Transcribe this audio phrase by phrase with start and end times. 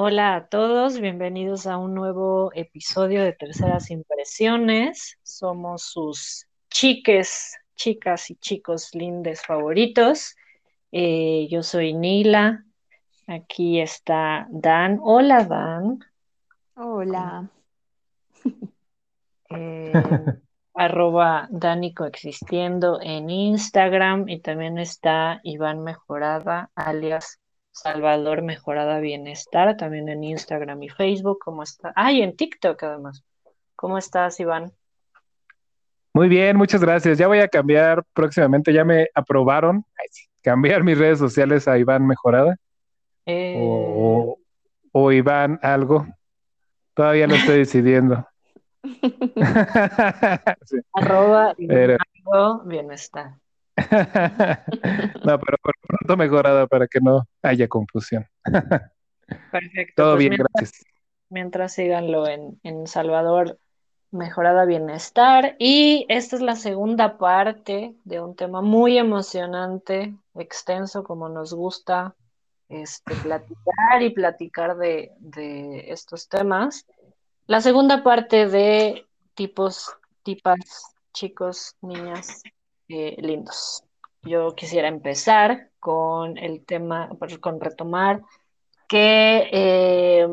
[0.00, 5.18] Hola a todos, bienvenidos a un nuevo episodio de Terceras Impresiones.
[5.24, 10.36] Somos sus chiques, chicas y chicos lindes favoritos.
[10.92, 12.64] Eh, yo soy Nila.
[13.26, 15.00] Aquí está Dan.
[15.02, 15.98] Hola, Dan.
[16.76, 17.50] Hola.
[19.50, 19.92] Eh,
[20.74, 27.40] arroba Dani coexistiendo en Instagram y también está Iván Mejorada, alias
[27.82, 31.38] Salvador Mejorada Bienestar, también en Instagram y Facebook.
[31.44, 31.92] ¿Cómo está?
[31.94, 33.22] Ah, y en TikTok además.
[33.76, 34.72] ¿Cómo estás, Iván?
[36.12, 37.16] Muy bien, muchas gracias.
[37.18, 39.84] Ya voy a cambiar próximamente, ya me aprobaron
[40.42, 42.56] cambiar mis redes sociales a Iván Mejorada
[43.26, 44.38] Eh, o,
[44.92, 46.06] o Iván algo.
[46.94, 48.26] Todavía lo estoy decidiendo.
[50.64, 50.76] Sí.
[50.94, 53.34] arroba Pero- Iván Bienestar.
[55.24, 58.26] No, pero por pronto mejorada para que no haya confusión.
[59.52, 60.02] Perfecto.
[60.02, 60.84] Todo pues bien, mientras, gracias.
[61.28, 63.58] mientras síganlo en, en Salvador
[64.10, 65.56] Mejorada Bienestar.
[65.58, 72.14] Y esta es la segunda parte de un tema muy emocionante, extenso, como nos gusta
[72.68, 76.86] este, platicar y platicar de, de estos temas.
[77.46, 82.42] La segunda parte de tipos, tipas, chicos, niñas
[82.88, 83.84] eh, lindos.
[84.22, 88.22] Yo quisiera empezar con el tema, pues, con retomar
[88.88, 90.26] que eh,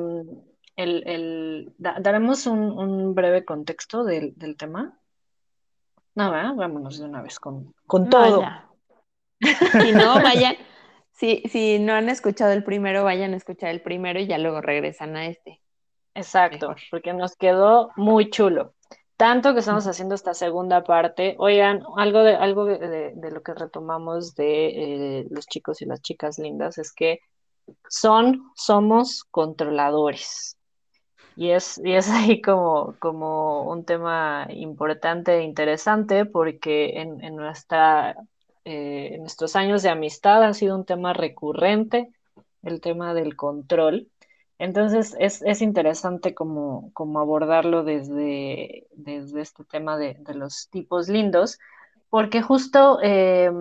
[0.76, 4.98] el, el- da- daremos un, un breve contexto del, del tema.
[6.16, 6.56] No, ¿verdad?
[6.56, 8.44] Vámonos de una vez con, con todo.
[9.39, 10.56] Si no, vayan.
[11.11, 14.61] Si, si no han escuchado el primero, vayan a escuchar el primero y ya luego
[14.61, 15.61] regresan a este.
[16.14, 18.75] Exacto, porque nos quedó muy chulo.
[19.17, 21.35] Tanto que estamos haciendo esta segunda parte.
[21.39, 26.38] Oigan, algo de, algo de, lo que retomamos de eh, los chicos y las chicas
[26.38, 27.19] lindas es que
[27.88, 30.58] son, somos controladores.
[31.37, 37.37] Y es, y es ahí como, como un tema importante e interesante porque en, en
[37.37, 38.17] nuestra,
[38.65, 42.09] eh, en nuestros años de amistad ha sido un tema recurrente,
[42.64, 44.09] el tema del control.
[44.58, 51.10] Entonces es, es interesante como, como abordarlo desde, desde este tema de, de los tipos
[51.10, 51.60] lindos,
[52.10, 53.52] porque justo eh,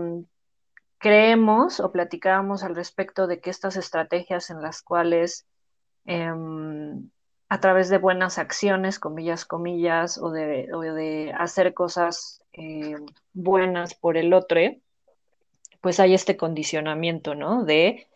[0.98, 5.46] creemos o platicábamos al respecto de que estas estrategias en las cuales
[6.06, 7.10] em,
[7.48, 12.96] a través de buenas acciones, comillas, comillas, o de, o de hacer cosas eh,
[13.32, 14.60] buenas por el otro,
[15.80, 17.64] pues hay este condicionamiento, ¿no?
[17.64, 18.08] De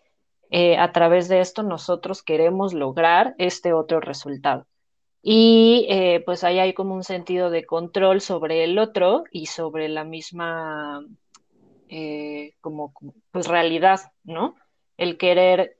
[0.50, 4.66] eh, a través de esto nosotros queremos lograr este otro resultado.
[5.22, 9.88] Y eh, pues ahí hay como un sentido de control sobre el otro y sobre
[9.88, 11.04] la misma
[11.88, 12.94] eh, como,
[13.30, 14.54] pues realidad, ¿no?
[14.96, 15.76] El querer,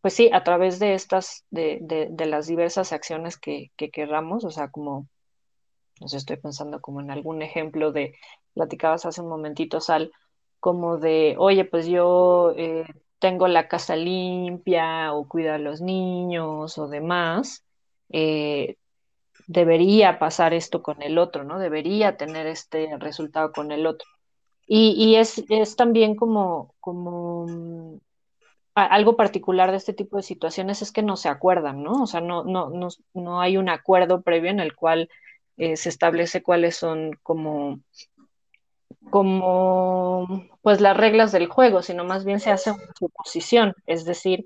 [0.00, 4.50] pues sí, a través de estas, de, de, las diversas acciones que, que querramos, o
[4.50, 5.08] sea, como,
[6.00, 8.14] no estoy pensando como en algún ejemplo de,
[8.54, 10.12] platicabas hace un momentito, Sal,
[10.64, 12.86] como de, oye, pues yo eh,
[13.18, 17.66] tengo la casa limpia o cuido a los niños o demás,
[18.08, 18.78] eh,
[19.46, 21.58] debería pasar esto con el otro, ¿no?
[21.58, 24.08] Debería tener este resultado con el otro.
[24.66, 28.00] Y, y es, es, también como, como um,
[28.74, 32.04] algo particular de este tipo de situaciones es que no se acuerdan, ¿no?
[32.04, 35.10] O sea, no, no, no, no hay un acuerdo previo en el cual
[35.58, 37.80] eh, se establece cuáles son como
[39.10, 44.44] como pues las reglas del juego, sino más bien se hace una suposición, es decir,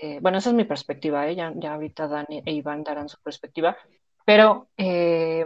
[0.00, 1.34] eh, bueno, esa es mi perspectiva, ¿eh?
[1.34, 3.76] ya, ya, ahorita Dani e Iván darán su perspectiva,
[4.24, 5.44] pero eh,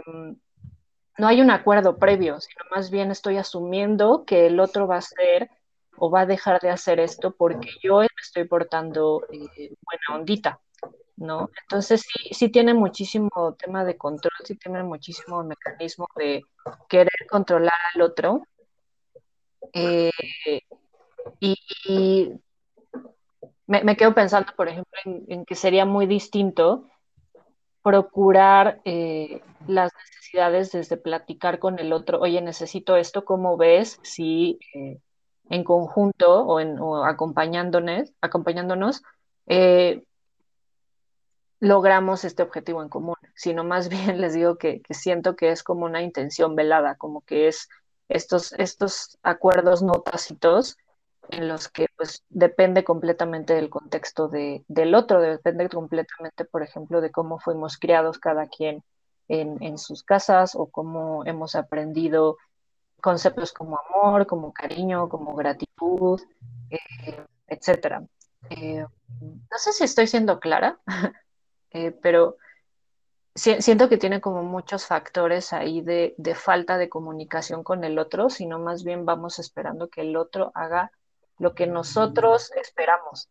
[1.17, 4.99] no hay un acuerdo previo, sino más bien estoy asumiendo que el otro va a
[4.99, 5.49] hacer
[5.97, 10.59] o va a dejar de hacer esto porque yo estoy portando eh, buena ondita,
[11.19, 11.49] ¿no?
[11.63, 16.43] Entonces sí, sí tiene muchísimo tema de control, sí tiene muchísimo mecanismo de
[16.87, 18.43] querer controlar al otro.
[19.73, 20.11] Eh,
[21.39, 21.55] y,
[21.85, 22.33] y
[23.67, 26.87] me, me, quedo pensando, por ejemplo, en, en, que sería muy distinto
[27.83, 33.99] procurar eh, las necesidades desde platicar con el otro, oye, necesito esto, ¿cómo ves?
[34.03, 34.99] Si eh,
[35.49, 39.03] en conjunto o, en, o acompañándonos, acompañándonos
[39.47, 40.03] eh,
[41.59, 45.85] logramos este objetivo en común, sino más bien les digo que, siento que es como
[45.85, 47.69] una intención velada, como que es
[48.07, 50.77] estos, estos acuerdos no tácitos
[51.29, 57.01] en los que pues depende completamente del contexto de, del otro, depende completamente, por ejemplo,
[57.01, 58.83] de cómo fuimos criados cada quien
[59.27, 62.37] en, en sus casas o cómo hemos aprendido
[62.99, 66.19] conceptos como amor, como cariño, como gratitud,
[66.71, 68.03] eh, etcétera.
[68.49, 68.85] eh,
[69.21, 70.79] no sé si estoy siendo clara,
[71.71, 72.37] eh, pero
[73.35, 78.29] si- siento que tiene como muchos factores ahí de, falta de comunicación con el otro,
[78.29, 80.91] sino más bien vamos esperando que el otro haga
[81.37, 83.29] lo que nosotros esperamos.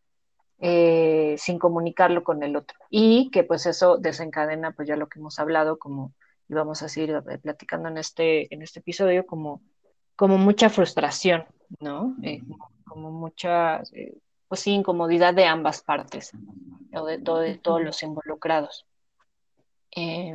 [0.60, 2.76] eh, sin comunicarlo con el otro.
[2.90, 6.14] Y que pues eso desencadena pues ya lo que hemos hablado, como
[6.48, 9.62] íbamos a seguir eh, platicando en este, en este episodio, como,
[10.16, 11.44] como mucha frustración,
[11.80, 12.16] ¿no?
[12.88, 13.82] Como mucha,
[14.48, 16.32] pues sí, incomodidad de ambas partes,
[16.92, 18.86] o de, todo, de todos los involucrados.
[19.94, 20.34] Eh,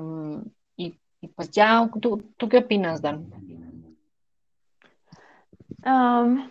[0.77, 3.27] y, y, pues ya, ¿tú, ¿tú qué opinas, Dan?
[5.86, 6.50] Um,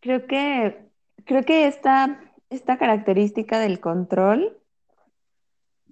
[0.00, 0.90] creo que,
[1.24, 2.20] creo que esta,
[2.50, 4.58] esta característica del control,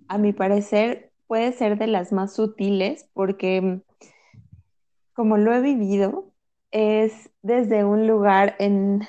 [0.07, 3.81] a mi parecer, puede ser de las más sutiles porque,
[5.15, 6.33] como lo he vivido,
[6.71, 9.07] es desde un lugar en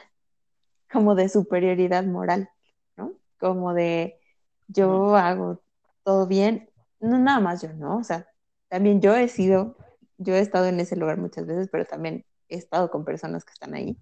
[0.92, 2.50] como de superioridad moral,
[2.98, 3.14] ¿no?
[3.40, 4.20] Como de
[4.68, 5.62] yo hago
[6.04, 6.70] todo bien,
[7.00, 7.98] no nada más yo, ¿no?
[7.98, 8.28] O sea,
[8.68, 9.78] también yo he sido,
[10.18, 13.54] yo he estado en ese lugar muchas veces, pero también he estado con personas que
[13.54, 13.98] están ahí.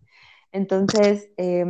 [0.52, 1.66] Entonces, eh,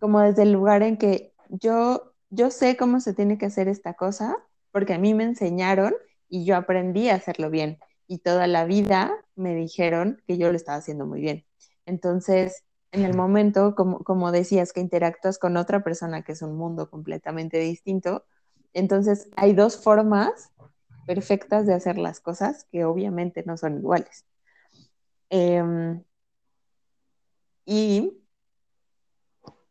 [0.00, 3.94] como desde el lugar en que yo, yo sé cómo se tiene que hacer esta
[3.94, 4.36] cosa,
[4.72, 5.94] porque a mí me enseñaron
[6.28, 7.78] y yo aprendí a hacerlo bien.
[8.06, 11.44] Y toda la vida me dijeron que yo lo estaba haciendo muy bien.
[11.86, 16.56] Entonces, en el momento, como, como decías, que interactúas con otra persona que es un
[16.56, 18.24] mundo completamente distinto,
[18.72, 20.52] entonces hay dos formas
[21.06, 24.24] perfectas de hacer las cosas que obviamente no son iguales.
[25.30, 26.00] Eh,
[27.64, 28.22] y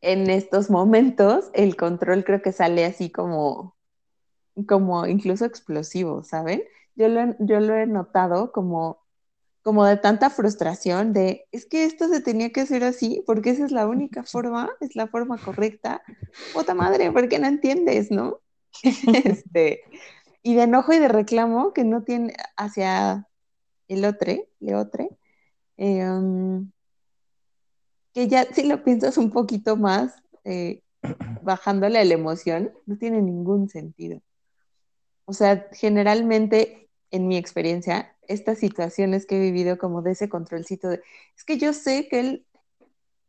[0.01, 3.75] en estos momentos el control creo que sale así como,
[4.67, 6.63] como incluso explosivo, ¿saben?
[6.95, 9.04] Yo lo, yo lo he notado como,
[9.65, 13.65] como de tanta frustración de, es que esto se tenía que hacer así, porque esa
[13.65, 16.03] es la única forma, es la forma correcta.
[16.53, 18.41] Puta madre, ¿por qué no entiendes, no?
[19.25, 19.81] este,
[20.43, 23.27] y de enojo y de reclamo que no tiene hacia
[23.87, 25.17] el otro, el otro,
[25.77, 26.69] eh, um,
[28.13, 30.83] que ya si lo piensas un poquito más, eh,
[31.41, 34.21] bajándole a la emoción, no tiene ningún sentido.
[35.25, 40.89] O sea, generalmente, en mi experiencia, estas situaciones que he vivido como de ese controlcito
[40.89, 41.01] de,
[41.35, 42.45] es que yo sé que él,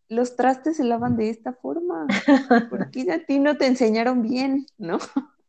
[0.08, 2.06] los trastes se lavan de esta forma,
[2.70, 4.98] porque a ti no te enseñaron bien, ¿no?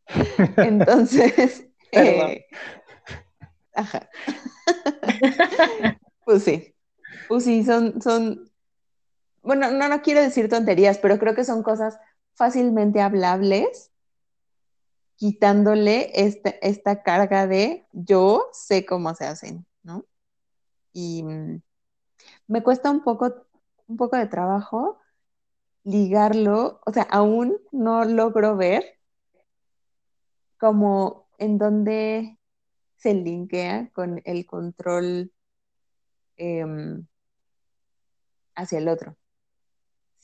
[0.57, 2.45] Entonces, eh,
[3.73, 4.09] ajá.
[6.25, 6.73] pues sí,
[7.27, 8.51] pues sí, son, son,
[9.43, 11.99] bueno, no, no quiero decir tonterías, pero creo que son cosas
[12.33, 13.91] fácilmente hablables,
[15.17, 20.05] quitándole este, esta carga de yo sé cómo se hacen, ¿no?
[20.93, 21.61] Y mm,
[22.47, 23.47] me cuesta un poco,
[23.87, 24.99] un poco de trabajo
[25.83, 28.99] ligarlo, o sea, aún no logro ver
[30.57, 32.39] como en dónde
[32.97, 35.31] se linkea con el control
[36.37, 36.65] eh,
[38.55, 39.17] hacia el otro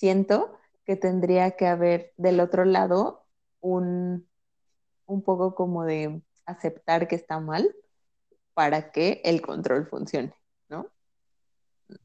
[0.04, 3.26] siento que tendría que haber del otro lado
[3.62, 4.28] un,
[5.14, 7.74] un poco como de aceptar que está mal
[8.54, 10.34] para que el control funcione,
[10.70, 10.88] ¿no?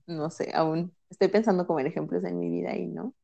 [0.06, 3.14] No sé, aún estoy pensando como en ejemplos en mi vida y no.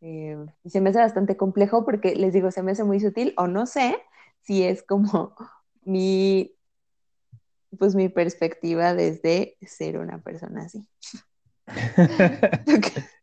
[0.00, 3.32] Eh, y se me hace bastante complejo porque les digo, se me hace muy sutil
[3.36, 3.96] o no sé
[4.42, 5.34] si es como
[5.84, 6.54] mi,
[7.78, 10.86] pues mi perspectiva desde ser una persona así.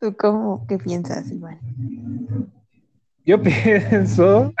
[0.00, 1.60] ¿Tú cómo, qué piensas, Iván?
[3.28, 4.54] Yo pienso,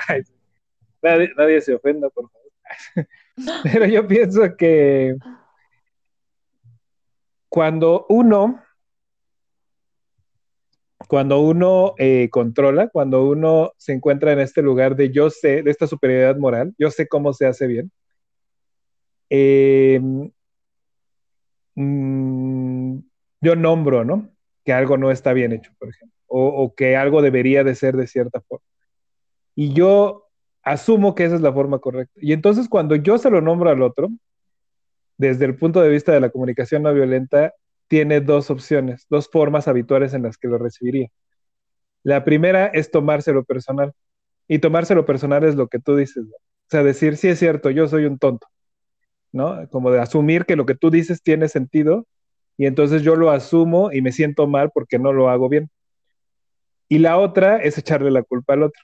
[1.00, 3.08] nadie, se ofenda, por favor,
[3.62, 5.16] pero yo pienso que
[7.48, 8.62] cuando uno,
[11.08, 15.70] cuando uno eh, controla, cuando uno se encuentra en este lugar de yo sé, de
[15.70, 17.90] esta superioridad moral, yo sé cómo se hace bien,
[19.30, 19.98] eh,
[21.74, 22.98] mmm,
[23.40, 24.28] yo nombro, ¿no?
[24.62, 28.06] que algo no está bien hecho, por ejemplo, o, que algo debería de ser de
[28.06, 28.64] cierta forma.
[29.54, 30.26] Y yo
[30.62, 32.18] asumo que esa es la forma correcta.
[32.22, 34.08] Y entonces cuando yo se lo nombro al otro,
[35.16, 37.54] desde el punto de vista de la comunicación no violenta,
[37.88, 41.08] tiene dos opciones, dos formas habituales en las que lo recibiría.
[42.02, 43.92] La primera es tomárselo personal.
[44.46, 46.24] Y tomárselo personal es lo que tú dices.
[46.24, 46.34] ¿no?
[46.34, 48.46] O sea, decir, sí es cierto, yo soy un tonto.
[49.32, 49.68] ¿no?
[49.70, 52.06] Como de asumir que lo que tú dices tiene sentido
[52.56, 55.70] y entonces yo lo asumo y me siento mal porque no lo hago bien.
[56.88, 58.82] Y la otra es echarle la culpa al otro.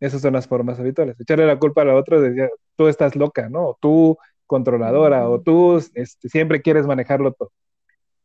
[0.00, 1.18] Esas son las formas habituales.
[1.18, 3.68] Echarle la culpa al otro decir, tú estás loca, ¿no?
[3.70, 7.52] O tú controladora, o tú este, siempre quieres manejarlo todo.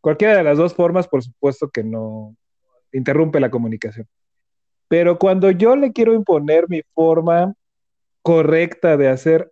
[0.02, 2.36] Cualquiera de las dos formas, por supuesto que no
[2.92, 4.08] interrumpe la comunicación.
[4.88, 7.54] Pero cuando yo le quiero imponer mi forma
[8.22, 9.52] correcta de hacer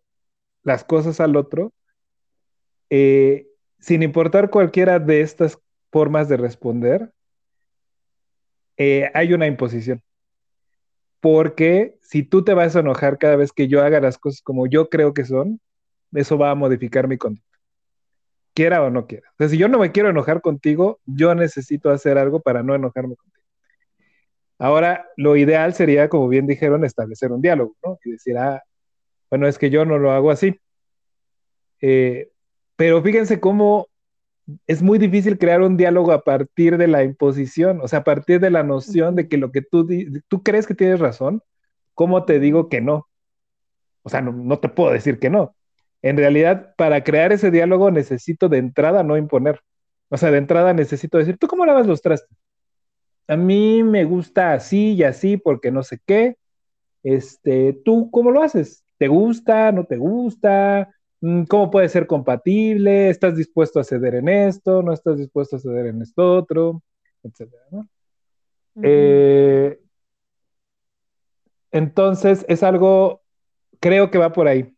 [0.63, 1.71] las cosas al otro,
[2.89, 3.47] eh,
[3.79, 5.57] sin importar cualquiera de estas
[5.91, 7.13] formas de responder,
[8.79, 10.01] eh, hay una imposición.
[11.19, 14.67] Porque si tú te vas a enojar cada vez que yo haga las cosas como
[14.67, 15.59] yo creo que son,
[16.13, 17.45] eso va a modificar mi conducta.
[18.53, 19.29] Quiera o no quiera.
[19.37, 23.15] O si yo no me quiero enojar contigo, yo necesito hacer algo para no enojarme
[23.15, 23.45] contigo.
[24.57, 27.99] Ahora, lo ideal sería, como bien dijeron, establecer un diálogo, ¿no?
[28.03, 28.63] Y decir, ah,
[29.29, 30.57] bueno, es que yo no lo hago así.
[31.81, 32.29] Eh,
[32.77, 33.87] pero fíjense cómo
[34.67, 38.39] es muy difícil crear un diálogo a partir de la imposición, o sea, a partir
[38.39, 39.87] de la noción de que lo que tú,
[40.27, 41.41] tú crees que tienes razón,
[41.93, 43.07] ¿cómo te digo que no?
[44.03, 45.55] O sea, no, no te puedo decir que no.
[46.01, 49.61] En realidad, para crear ese diálogo necesito de entrada no imponer.
[50.09, 52.37] O sea, de entrada necesito decir, ¿tú cómo lavas los trastes?
[53.29, 56.37] a mí me gusta así y así porque no sé qué.
[57.03, 58.83] Este, ¿tú cómo lo haces?
[58.97, 59.71] ¿Te gusta?
[59.71, 60.89] ¿No te gusta?
[61.21, 63.09] Mm, ¿Cómo puede ser compatible?
[63.09, 64.81] ¿Estás dispuesto a ceder en esto?
[64.81, 66.81] ¿No estás dispuesto a ceder en esto otro?
[67.23, 67.63] Etcétera,
[68.81, 69.77] eh,
[71.71, 73.21] entonces, es algo,
[73.79, 74.73] creo que va por ahí.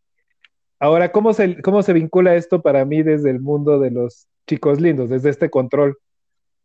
[0.78, 4.80] Ahora, ¿cómo se, ¿cómo se vincula esto para mí desde el mundo de los chicos
[4.80, 5.96] lindos, desde este control?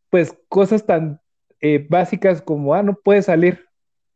[0.09, 1.21] Pues cosas tan
[1.61, 3.65] eh, básicas como, ah, no puedes salir,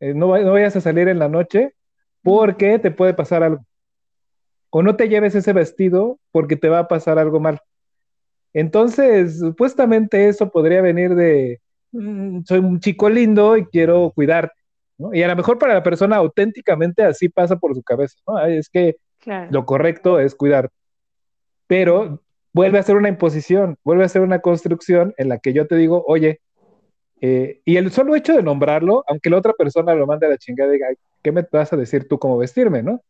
[0.00, 1.74] eh, no, no, vayas a salir en la noche
[2.22, 3.64] porque te puede pasar algo.
[4.74, 7.60] O no te lleves ese vestido porque te va a pasar algo mal.
[8.54, 11.60] Entonces, supuestamente eso podría venir de,
[11.92, 14.54] mm, soy un chico lindo y quiero cuidarte.
[14.96, 15.14] ¿no?
[15.14, 18.38] Y a lo mejor para la persona auténticamente así pasa por su cabeza, ¿no?
[18.46, 18.96] Es que
[19.50, 20.70] lo correcto es cuidar.
[21.66, 22.22] Pero
[22.54, 25.76] vuelve a ser una imposición, vuelve a ser una construcción en la que yo te
[25.76, 26.40] digo, oye,
[27.20, 30.38] eh, y el solo hecho de nombrarlo, aunque la otra persona lo mande a la
[30.38, 30.88] chingada diga,
[31.22, 33.02] ¿qué me vas a decir tú cómo vestirme, no?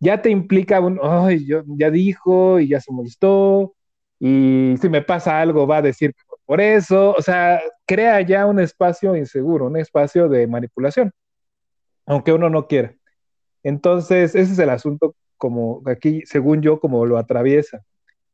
[0.00, 3.74] Ya te implica un, ay, yo, ya dijo y ya se molestó,
[4.18, 6.14] y si me pasa algo va a decir
[6.46, 11.12] por eso, o sea, crea ya un espacio inseguro, un espacio de manipulación,
[12.06, 12.94] aunque uno no quiera.
[13.62, 17.82] Entonces, ese es el asunto como aquí, según yo, como lo atraviesa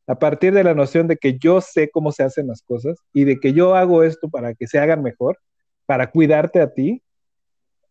[0.06, 3.24] a partir de la noción de que yo sé cómo se hacen las cosas y
[3.24, 5.38] de que yo hago esto para que se hagan mejor,
[5.86, 7.02] para cuidarte a ti,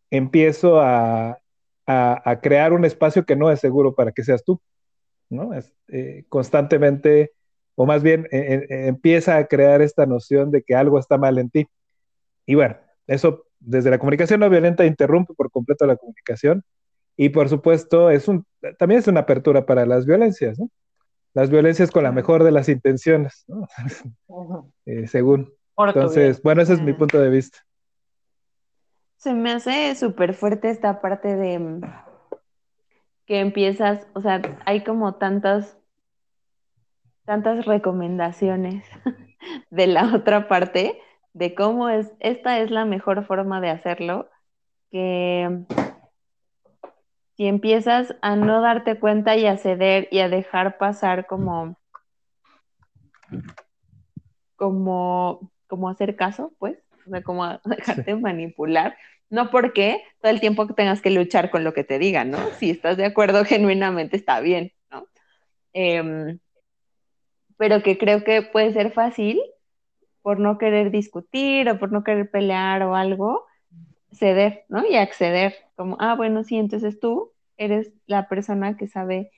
[0.10, 1.40] empiezo a,
[2.42, 4.62] crear un espacio que no es seguro para que seas tú,
[5.30, 5.54] ¿no?
[5.54, 7.32] Es, eh, constantemente,
[7.76, 11.38] o más bien eh, eh, empieza a crear esta noción de que algo está mal
[11.38, 11.68] en ti.
[12.46, 16.64] Y bueno, eso desde la comunicación no violenta interrumpe por completo la comunicación
[17.16, 18.46] y por supuesto es un,
[18.80, 20.70] también es una apertura para las violencias, ¿no?
[21.34, 23.68] las violencias con la mejor de las intenciones, ¿no?
[24.86, 25.54] Eh, según.
[25.78, 27.60] Entonces, bueno, ese es mi punto de vista.
[29.22, 31.82] Se me hace súper fuerte esta parte de mm,
[33.28, 35.78] que empiezas, o sea, hay como tantas,
[37.26, 38.84] tantas recomendaciones
[39.70, 41.00] de la otra parte
[41.34, 44.28] de cómo es, esta es la mejor forma de hacerlo,
[44.90, 45.66] que
[47.38, 51.78] si empiezas a no darte cuenta y a ceder y a dejar pasar como,
[54.56, 58.98] como, como hacer caso, pues, o sea, como dejarte manipular,
[59.30, 62.38] no porque todo el tiempo que tengas que luchar con lo que te digan, ¿no?
[62.60, 65.06] Si estás de acuerdo genuinamente está bien, ¿no?
[65.74, 66.40] Em,
[67.58, 69.40] pero que creo que puede ser fácil
[70.22, 73.46] por no querer discutir o por no querer pelear o algo,
[74.12, 74.86] ceder, ¿no?
[74.86, 79.32] Y acceder, como, ah, bueno, sí, entonces tú eres la persona que sabe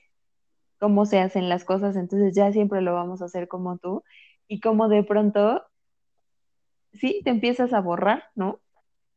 [0.78, 4.02] cómo se hacen las cosas, entonces ya siempre lo vamos a hacer como tú.
[4.48, 5.64] Y como de pronto,
[6.94, 8.60] sí, te empiezas a borrar, ¿no?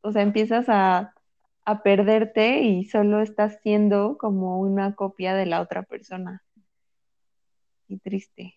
[0.02, 1.14] O sea, empiezas a,
[1.66, 6.44] a perderte y solo estás siendo como una copia de la otra persona.
[7.90, 8.56] Y triste.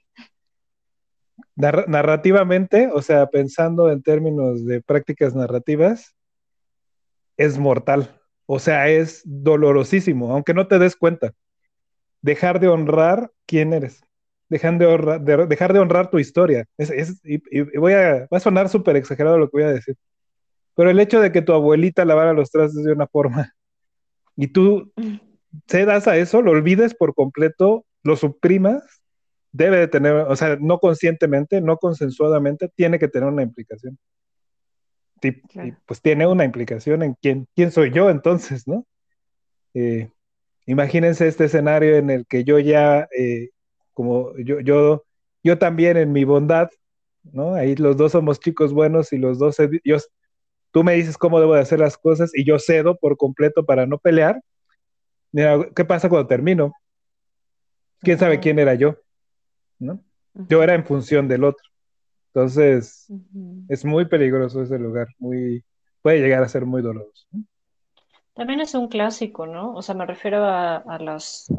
[1.57, 6.17] narrativamente, o sea, pensando en términos de prácticas narrativas,
[7.37, 8.21] es mortal.
[8.47, 11.33] O sea, es dolorosísimo, aunque no te des cuenta.
[12.23, 14.03] Dejar de honrar quién eres.
[14.51, 16.67] Dejar de honrar, dejar de honrar tu historia.
[17.25, 19.97] y, voy a, va a sonar súper exagerado lo que voy a decir.
[20.75, 23.53] Pero el hecho de que tu abuelita lavara los trastes de una forma
[24.37, 24.93] y tú
[25.67, 28.83] cedas a eso, lo olvides por completo, lo suprimas,
[29.53, 33.99] debe de tener, o sea, no conscientemente, no consensuadamente, tiene que tener una implicación
[35.87, 38.87] pues tiene una implicación en quién, quién soy yo entonces, ¿no?
[39.75, 40.11] Eh,
[40.67, 43.51] imagínense este escenario en el que yo ya, eh,
[44.01, 45.05] como yo, yo,
[45.43, 46.71] yo también en mi bondad,
[47.23, 47.53] ¿no?
[47.53, 49.99] Ahí los dos somos chicos buenos y los dos, yo,
[50.71, 53.85] tú me dices cómo debo de hacer las cosas y yo cedo por completo para
[53.85, 54.41] no pelear.
[55.33, 56.73] Mira, ¿qué pasa cuando termino?
[58.01, 58.97] ¿Quién sabe quién era yo?
[59.79, 60.03] ¿No?
[60.49, 61.69] Yo era en función del otro.
[62.29, 63.07] Entonces,
[63.69, 65.63] es muy peligroso ese lugar, muy,
[66.01, 67.27] puede llegar a ser muy doloroso.
[68.33, 69.75] También es un clásico, ¿no?
[69.75, 71.53] O sea, me refiero a, las,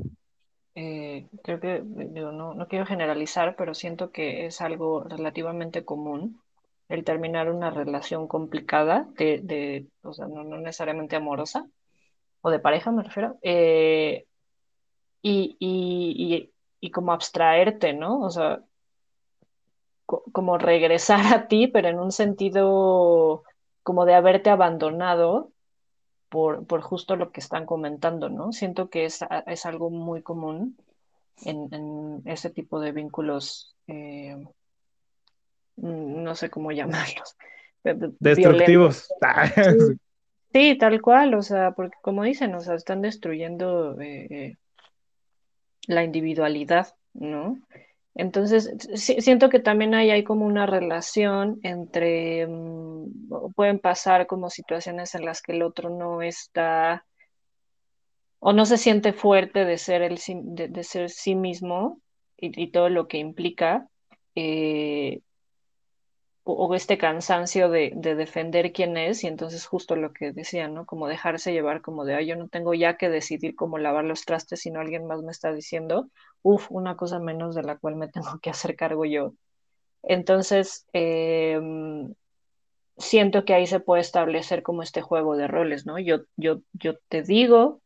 [0.75, 6.41] eh, creo que, no, no quiero generalizar, pero siento que es algo relativamente común
[6.89, 11.67] el terminar una relación complicada, de, o sea, no, necesariamente amorosa,
[12.41, 14.25] o de pareja me refiero, eh,
[15.21, 16.51] y, y,
[16.81, 18.19] y, como abstraerte, ¿no?
[18.21, 18.61] O sea,
[20.05, 23.43] como regresar a ti, pero en un sentido
[23.83, 25.50] como de haberte abandonado
[26.31, 28.51] por, por justo lo que están comentando, ¿no?
[28.51, 30.77] Siento que es, es algo muy común
[31.45, 34.43] en, en ese tipo de vínculos eh,
[35.81, 37.35] Mm, no sé cómo llamarlos.
[37.83, 39.07] Destructivos.
[40.53, 44.55] Sí, tal cual, o sea, porque como dicen, o sea, están destruyendo eh, eh,
[45.87, 47.57] la individualidad, ¿no?
[48.13, 55.15] Entonces, siento que también hay, hay como una relación entre, mm, pueden pasar como situaciones
[55.15, 57.05] en las que el otro no está
[58.39, 62.01] o no se siente fuerte de ser, el, de, ser sí mismo
[62.37, 63.87] y, todo lo que implica,
[64.33, 65.21] eh,
[66.43, 70.85] o, este cansancio de, defender quién es, y entonces justo lo que decía, ¿no?
[70.85, 74.25] Como dejarse llevar como de, ay, yo no tengo ya que decidir cómo lavar los
[74.25, 76.09] trastes, sino alguien más me está diciendo,
[76.41, 79.33] uff, una cosa menos de la cual me tengo que hacer cargo yo.
[80.03, 82.13] Entonces, em,
[82.97, 85.99] siento que ahí se puede establecer como este juego de roles, ¿no?
[85.99, 87.81] Yo, yo, yo te digo,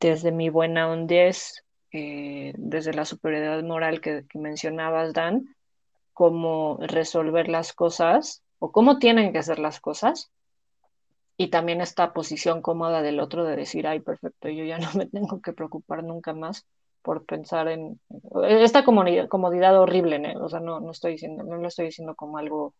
[0.00, 5.54] desde mi buena hondez, eh, desde la superioridad moral que, que mencionabas, Dan,
[6.20, 10.30] cómo resolver las cosas o cómo tienen que ser las cosas.
[11.38, 15.06] Y también esta posición cómoda del otro de decir, ay, perfecto, yo ya no me
[15.06, 16.66] tengo que preocupar nunca más
[17.00, 17.98] por pensar en
[18.44, 20.44] esta comodidad, comodidad horrible, ¿no?
[20.44, 22.74] o sea, no, no estoy diciendo, no lo estoy diciendo como algo,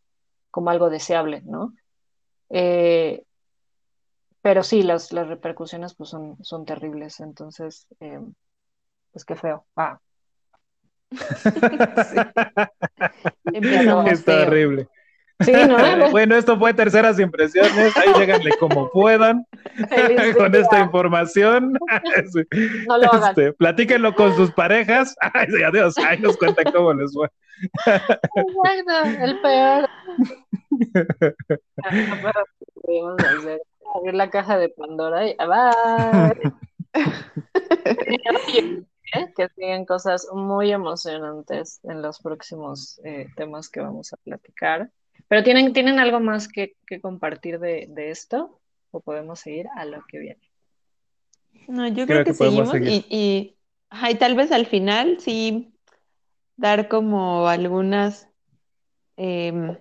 [0.50, 1.72] como algo deseable, ¿no?
[2.50, 3.24] Eh,
[4.42, 8.20] pero sí, las, las repercusiones pues son, son terribles, entonces, eh,
[9.12, 9.64] pues qué feo.
[9.76, 9.98] Ah,
[14.06, 14.88] Está horrible.
[15.40, 15.76] Sí, ¿no?
[16.10, 17.96] bueno, esto fue terceras impresiones.
[17.96, 19.46] Ahí lleganle como puedan
[20.36, 21.78] con esta información.
[22.86, 23.30] No lo hagan.
[23.30, 25.16] Este, platíquenlo con sus parejas.
[25.20, 25.96] Ay, adiós.
[25.98, 27.28] Ahí nos cuentan cómo les fue.
[27.86, 28.92] Exacto,
[29.22, 29.88] el peor.
[33.94, 36.52] abrir la caja de Pandora y bye.
[39.36, 44.90] Que siguen cosas muy emocionantes en los próximos eh, temas que vamos a platicar.
[45.28, 48.60] Pero ¿tienen, ¿tienen algo más que, compartir de, esto?
[48.90, 50.50] ¿O podemos seguir a lo que viene?
[51.68, 53.56] No, yo creo, que, seguimos y,
[54.18, 55.72] tal vez al final sí
[56.56, 58.28] dar como algunas
[59.16, 59.76] em,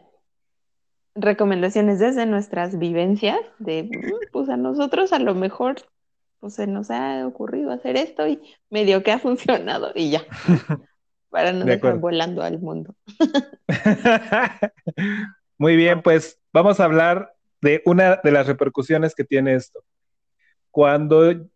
[1.15, 5.78] recomendaciones desde nuestras vivencias de, mm, pues a nosotros a lo mejor
[6.39, 10.23] pues se nos ha ocurrido hacer esto y medio que ha funcionado y ya,
[11.30, 12.95] para no dejar volando al mundo.
[15.58, 19.84] Muy bien, pues vamos a hablar de una de las repercusiones que tiene esto.
[20.71, 21.49] Cuando e,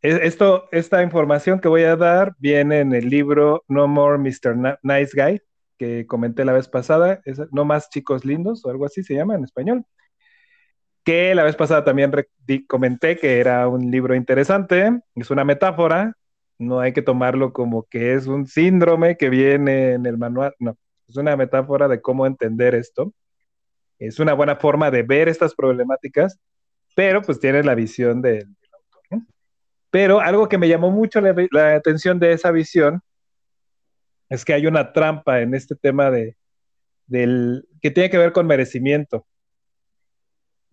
[0.00, 4.78] esto, esta información que voy a dar viene en el libro No More Mr.
[4.82, 5.42] Nice Guy,
[5.78, 9.34] que comenté la vez pasada, es No Más Chicos Lindos o algo así se llama
[9.34, 9.84] en español
[11.04, 12.12] que la vez pasada también
[12.66, 16.14] comenté que era un libro interesante, es una metáfora,
[16.58, 20.76] no hay que tomarlo como que es un síndrome que viene en el manual, no,
[21.08, 23.12] es una metáfora de cómo entender esto.
[23.98, 26.38] Es una buena forma de ver estas problemáticas,
[26.96, 29.26] pero pues tiene la visión del, autor.
[29.90, 33.00] Pero algo que me llamó mucho la, la, atención de esa visión
[34.28, 36.36] es que hay una trampa en este tema de,
[37.06, 39.26] del, que tiene que ver con merecimiento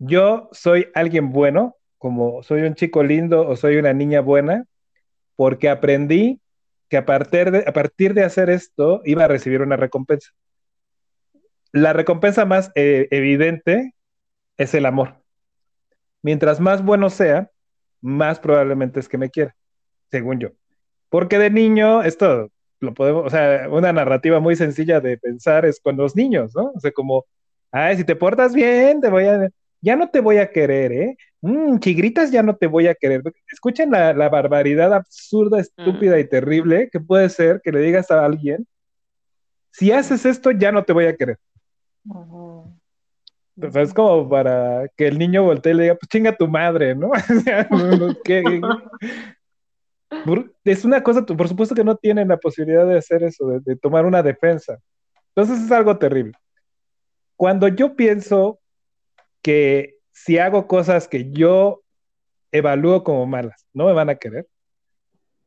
[0.00, 4.64] yo soy alguien bueno, como soy un chico lindo o soy una niña buena,
[5.36, 6.40] porque aprendí
[6.88, 10.30] que a partir de, a partir de hacer esto iba a recibir una recompensa.
[11.72, 13.94] La recompensa más eh, evidente
[14.56, 15.22] es el amor.
[16.22, 17.50] Mientras más bueno sea,
[18.00, 19.54] más probablemente es que me quiera,
[20.10, 20.48] según yo.
[21.10, 25.78] Porque de niño, esto lo podemos, o sea, una narrativa muy sencilla de pensar es
[25.80, 26.72] con los niños, ¿no?
[26.74, 27.26] O sea, como,
[27.70, 29.50] ay, si te portas bien, te voy a,
[29.80, 31.16] ya no te voy a querer, ¿eh?
[31.40, 33.22] Mm, chigritas, ya no te voy a querer.
[33.50, 38.66] Escuchen la, barbaridad absurda, estúpida y terrible que puede ser que le digas a alguien,
[39.70, 41.38] si haces esto, ya no te voy a querer.
[42.08, 42.70] O
[43.70, 46.94] sea, es como para que el niño voltee y le diga, pues chinga tu madre,
[46.94, 47.10] ¿no?
[50.64, 54.06] es una cosa, por supuesto que no tienen la posibilidad de hacer eso, de, tomar
[54.06, 54.78] una defensa.
[55.34, 56.32] Entonces es algo terrible.
[57.36, 58.60] Cuando yo pienso
[59.42, 61.82] que si hago cosas que yo
[62.52, 64.46] evalúo como malas, no me van a querer,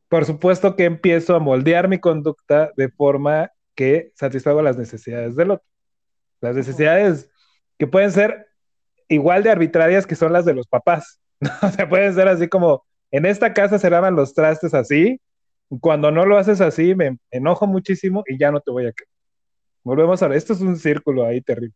[0.08, 5.52] por supuesto que empiezo a moldear mi conducta de forma que satisfago las necesidades del
[5.52, 5.66] otro.
[6.40, 7.30] Las necesidades
[7.78, 8.46] que pueden ser
[9.08, 11.20] igual de arbitrarias que son las de los papás.
[11.62, 15.20] O sea, pueden ser así como, en esta casa se lavan los trastes así,
[15.80, 19.10] cuando no lo haces así me enojo muchísimo y ya no te voy a querer.
[19.82, 21.74] Volvemos a ver, esto es un círculo ahí terrible.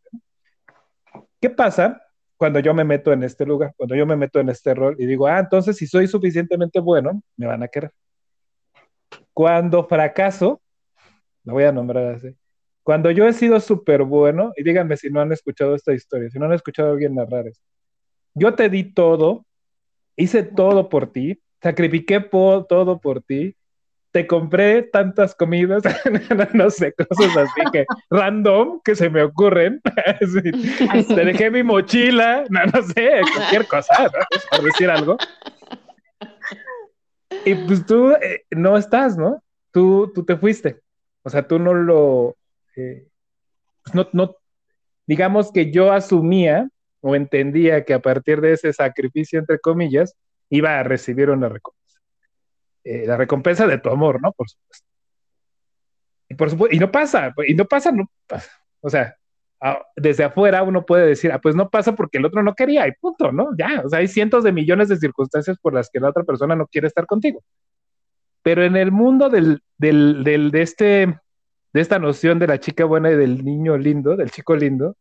[1.41, 2.01] ¿Qué pasa
[2.39, 5.07] cuando yo me meto en este lugar, cuando yo me meto en este rol y
[5.07, 7.91] digo, ah, entonces si soy suficientemente bueno, me van a querer?
[9.35, 10.63] Cuando fracaso,
[11.45, 12.35] lo voy a nombrar así,
[12.85, 16.39] cuando yo he sido súper bueno, y díganme si no han escuchado esta historia, si
[16.39, 17.65] no han escuchado a alguien narrar esto,
[18.35, 19.45] yo te di todo,
[20.17, 23.57] hice todo por ti, sacrifiqué todo por ti,
[24.19, 25.85] te compré tantas comidas,
[26.53, 29.81] no sé, cosas así que random que se me ocurren.
[31.09, 34.11] te dejé mi mochila, no, no sé, cualquier cosa,
[34.51, 35.17] por decir algo.
[37.45, 39.41] Y pues tú eh, no estás, ¿no?
[39.71, 40.81] Tú, tú te fuiste.
[41.23, 42.37] O sea, tú no lo,
[42.75, 43.07] eh,
[43.85, 44.35] pues no, no,
[45.07, 46.69] digamos que yo asumía
[47.03, 50.17] o entendía que a partir de ese sacrificio, entre comillas,
[50.51, 51.78] iba a recibir una recompensa.
[52.91, 54.33] Eh, la recompensa de tu amor, ¿no?
[54.33, 54.87] Por supuesto.
[56.31, 58.51] Y, por supuesto, y no pasa, y no pasa, no pasa.
[58.81, 59.15] O sea,
[59.95, 62.93] desde afuera uno puede decir, ah, pues no pasa porque el otro no quería y
[62.93, 63.51] punto, ¿no?
[63.59, 66.57] Ya, o sea, hay cientos de millones de circunstancias por las que la otra persona
[66.57, 67.43] no quiere estar contigo.
[68.43, 71.19] Pero en el mundo del, del, del, de, este,
[71.75, 74.97] de esta noción de la chica buena y del niño lindo, del chico lindo,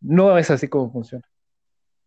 [0.00, 1.29] no es así como funciona.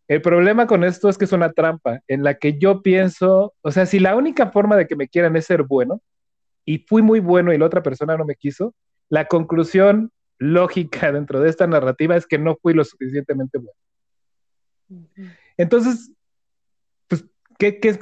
[0.08, 3.72] El problema con esto es que es una trampa en la que yo pienso, o
[3.72, 6.02] sea, si la única forma de que me quieran es ser bueno,
[6.66, 8.74] y fui muy bueno y la otra persona no me quiso,
[9.10, 15.08] la conclusión lógica dentro de esta narrativa es que no fui lo suficientemente bueno.
[15.58, 16.12] Entonces,
[17.08, 17.26] pues,
[17.58, 18.00] ¿qué, qué es?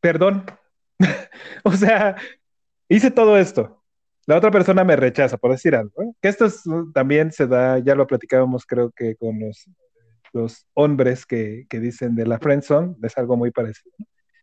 [0.00, 0.44] Perdón.
[1.64, 2.16] o sea,
[2.88, 3.82] hice todo esto.
[4.26, 6.02] La otra persona me rechaza, por decir algo.
[6.02, 6.12] ¿eh?
[6.20, 6.46] Que esto
[6.94, 9.68] también se da, ya lo platicábamos creo que con los,
[10.34, 13.94] los hombres que, que, dicen de la friendzone, es algo muy parecido.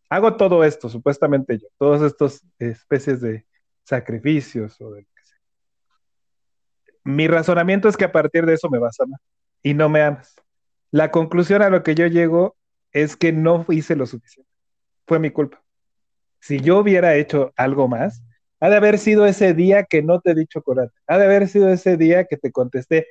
[0.09, 3.45] Hago todo esto, supuestamente yo, todas estas especies de
[3.83, 5.05] sacrificios o de
[7.03, 9.19] mi razonamiento es que a partir de eso me vas a amar
[9.63, 10.35] y no me amas.
[10.91, 12.55] La conclusión a lo que yo llego
[12.91, 14.49] es que no hice lo suficiente.
[15.07, 15.63] Fue mi culpa.
[16.39, 18.23] Si yo hubiera hecho algo más,
[18.59, 20.93] ha de haber sido ese día que no te dicho chocolate.
[21.07, 23.07] Ha de haber sido ese día que te contesté,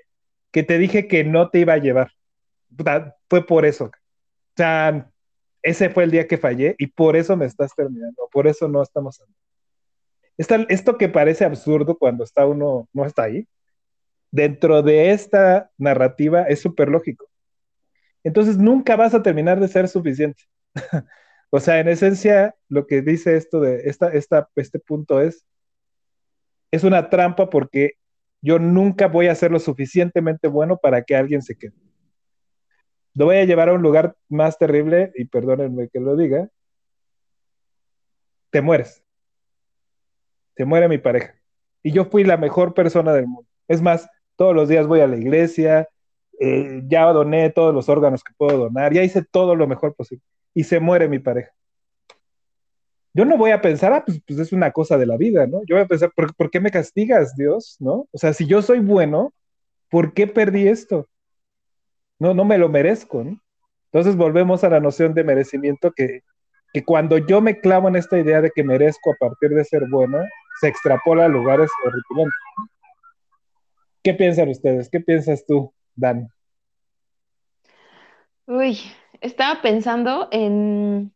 [0.52, 2.12] que te dije que no te iba a llevar.
[3.28, 3.86] Fue por eso.
[3.86, 3.90] O
[4.56, 5.10] sea,
[5.62, 8.28] ese fue el día que fallé y por eso me estás terminando.
[8.32, 10.66] Por eso no estamos hablando.
[10.68, 13.46] esto que parece absurdo cuando está uno, no está ahí,
[14.30, 17.26] dentro de esta narrativa es súper lógico.
[18.24, 20.44] Entonces nunca vas a terminar de ser suficiente.
[21.50, 25.44] o sea, en esencia, lo que dice esto de esta, esta, este punto es,
[26.70, 27.94] es una trampa porque
[28.42, 31.74] yo nunca voy a ser lo suficientemente bueno para que alguien se quede.
[33.14, 36.48] Lo voy a llevar a un lugar más terrible, y perdónenme que lo diga,
[38.50, 39.02] te mueres.
[40.56, 41.34] Se muere mi pareja.
[41.82, 43.48] Y yo fui la mejor persona del mundo.
[43.68, 45.88] Es más, todos los días voy a la iglesia,
[46.38, 50.24] eh, ya doné todos los órganos que puedo donar, ya hice todo lo mejor posible.
[50.54, 51.52] Y se muere mi pareja.
[53.12, 55.60] Yo no voy a pensar, ah, pues, pues es una cosa de la vida, ¿no?
[55.66, 57.76] Yo voy a pensar, ¿por, qué me castigas, Dios?
[57.80, 58.08] ¿No?
[58.12, 59.34] O sea, si yo soy bueno,
[59.90, 61.08] ¿por qué perdí esto?
[62.20, 63.40] No, no me lo merezco, ¿no?
[63.86, 66.22] Entonces volvemos a la noción de merecimiento que,
[66.72, 69.88] que cuando yo me clavo en esta idea de que merezco a partir de ser
[69.88, 70.18] bueno,
[70.60, 72.38] se extrapola a lugares horripilantes.
[74.02, 74.88] ¿Qué piensan ustedes?
[74.88, 76.28] ¿Qué piensas tú, Dan?
[78.46, 78.78] Uy,
[79.20, 81.12] estaba pensando en,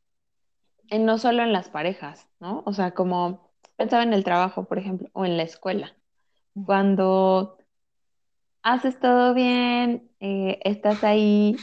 [0.88, 2.62] en no solo en las parejas, ¿no?
[2.66, 5.94] O sea, como pensaba en el trabajo, por ejemplo, o en la escuela.
[6.66, 7.58] Cuando
[8.64, 11.56] haces todo bien, eh, estás ahí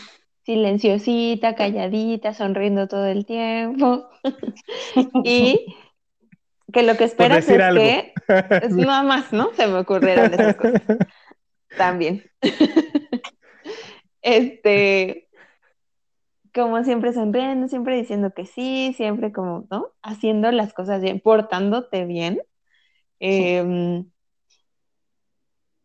[0.44, 4.08] silenciosita, calladita, sonriendo todo el tiempo.
[5.26, 5.76] y
[6.72, 8.14] que lo que esperas es que
[8.62, 9.54] es nada más, ¿no?
[9.56, 10.82] Se me ocurrieron esas cosas.
[11.76, 12.24] También.
[14.22, 15.28] este,
[16.54, 19.92] como siempre sonriendo, siempre diciendo que sí, siempre como, ¿no?
[20.04, 22.42] Haciendo las cosas bien, portándote bien.
[23.20, 24.06] Em,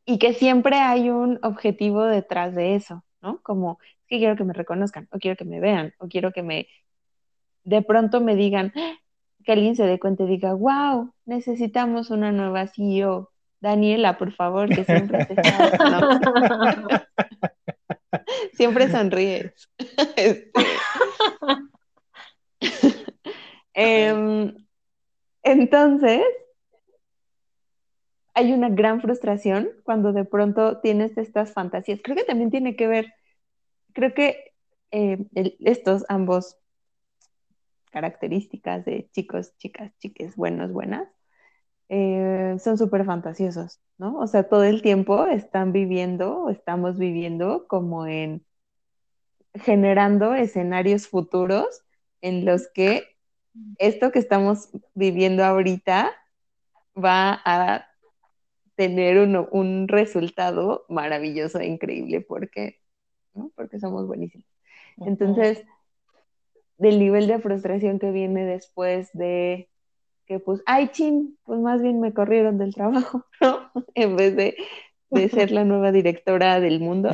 [0.07, 3.43] y que siempre hay un objetivo detrás de eso, ¿no?
[3.43, 6.45] Como, es que quiero que me reconozcan, o quiero que me vean, o quiero que
[6.45, 6.69] me,
[7.65, 8.73] de pronto me digan,
[9.45, 13.31] que alguien se dé cuenta y diga, wow, necesitamos una nueva CEO.
[13.59, 16.19] Daniela, por favor, que siempre te ¿no?
[18.53, 19.69] siempre sonríes.
[20.17, 20.51] Este,
[23.75, 24.55] em,
[25.43, 26.23] entonces,
[28.37, 32.01] hay una gran frustración cuando de pronto tienes estas fantasías.
[32.05, 33.15] Creo que también tiene que ver,
[33.95, 34.53] creo que
[34.91, 35.27] eh,
[35.61, 36.59] estos ambos
[37.91, 41.09] características de chicos, chicas, chiques, buenos, buenas,
[41.89, 44.19] eh, son súper fantasiosos, ¿no?
[44.19, 48.45] O sea, todo el tiempo están viviendo, estamos viviendo como en
[49.55, 51.85] generando escenarios futuros
[52.21, 53.17] en los que
[53.79, 56.13] esto que estamos viviendo ahorita
[56.95, 57.86] va a
[58.77, 62.79] tener un, resultado maravilloso e increíble porque,
[63.35, 63.51] ¿no?
[63.57, 64.47] porque somos buenísimos.
[64.99, 65.65] Entonces,
[66.79, 69.71] del nivel de frustración que viene después de
[70.27, 73.71] que pues, ay, chin, pues más bien me corrieron del trabajo, ¿no?
[73.95, 74.57] En vez de,
[75.31, 77.11] ser la nueva directora del mundo.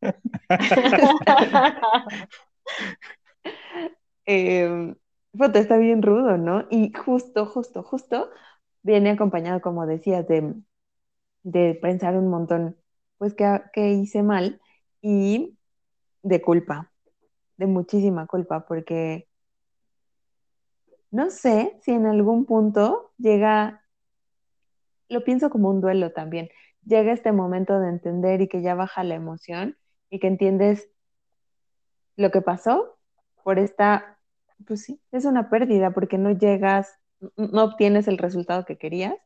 [4.26, 4.94] eh,
[5.54, 6.66] está bien rudo, ¿no?
[6.70, 8.30] Y justo, justo, justo
[8.82, 10.54] viene acompañado, como decías, de,
[11.42, 12.76] de pensar un montón,
[13.18, 14.60] pues, que, hice mal
[15.00, 15.58] y
[16.22, 16.92] de culpa,
[17.56, 19.28] de muchísima culpa, porque
[21.10, 23.84] no sé si en algún punto llega,
[25.08, 26.48] lo pienso como un duelo también,
[26.84, 29.76] llega este momento de entender y que ya baja la emoción
[30.10, 30.90] y que entiendes
[32.16, 32.98] lo que pasó
[33.42, 34.18] por esta,
[34.66, 36.98] pues sí, es una pérdida porque no llegas,
[37.36, 39.16] no obtienes el resultado que querías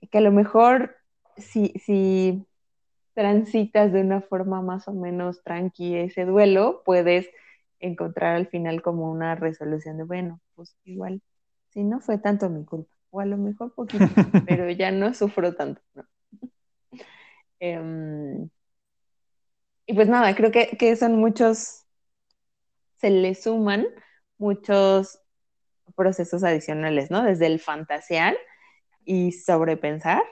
[0.00, 0.96] y que a lo mejor
[1.36, 2.46] si, si
[3.14, 7.28] transitas de una forma más o menos tranqui ese duelo, puedes
[7.80, 11.22] encontrar al final como una resolución de, bueno, pues igual,
[11.70, 14.04] si no fue tanto mi culpa, o a lo mejor poquito,
[14.46, 15.80] pero ya no sufro tanto.
[17.60, 18.50] Em,
[19.86, 21.86] y pues nada, creo que, que son muchos,
[22.96, 23.86] se le suman
[24.38, 25.20] muchos
[25.96, 27.22] procesos adicionales, ¿no?
[27.22, 28.36] Desde el fantasear
[29.04, 30.22] y sobrepensar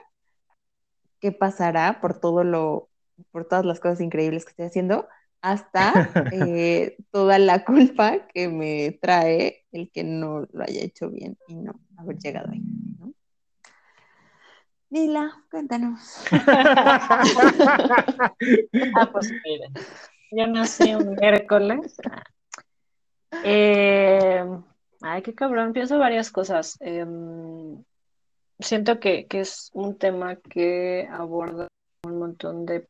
[1.23, 2.89] qué pasará por todo lo,
[3.31, 5.07] por todas las cosas increíbles que estoy haciendo,
[5.41, 5.93] hasta
[6.33, 11.55] eh, toda la culpa que me trae el que no lo haya hecho bien y
[11.55, 12.61] no haber llegado ahí.
[12.99, 13.13] ¿no?
[14.89, 16.25] Dila, cuéntanos.
[16.33, 17.23] ah,
[19.13, 19.69] pues mira,
[20.29, 21.95] yo nací un miércoles.
[23.45, 24.43] Eh,
[25.01, 26.75] ay, qué cabrón, pienso varias cosas.
[26.81, 27.81] Em,
[28.63, 31.67] siento que, es un tema que aborda
[32.03, 32.87] un montón de,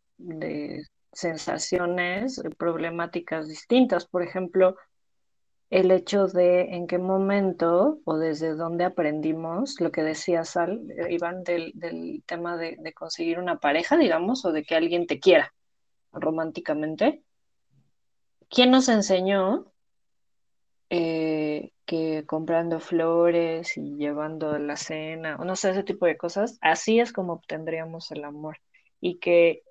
[1.12, 4.06] sensaciones, problemáticas distintas.
[4.08, 4.76] Por ejemplo,
[5.70, 11.14] el hecho de en qué momento o desde dónde aprendimos lo que decía Sal, eh,
[11.14, 15.54] Iván, del, tema de, conseguir una pareja, digamos, o de que alguien te quiera
[16.12, 17.24] románticamente.
[18.50, 19.72] ¿Quién nos enseñó
[20.90, 26.58] eh, que comprando flores y llevando la cena, o no sé, ese tipo de cosas,
[26.62, 28.58] así es como obtendríamos el amor.
[29.02, 29.64] Y que,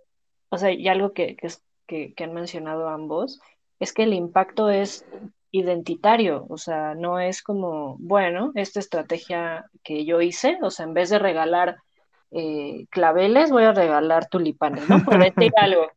[0.51, 3.41] o sea, y algo que, que, que, han mencionado ambos,
[3.79, 5.07] es que el impacto es
[5.51, 10.95] identitario, o sea, no es como, bueno, esta estrategia que yo hice, o sea, en
[10.95, 11.77] vez de regalar
[12.31, 15.05] eh, claveles, voy a regalar tulipanes, ¿no?
[15.05, 15.89] Por decir algo.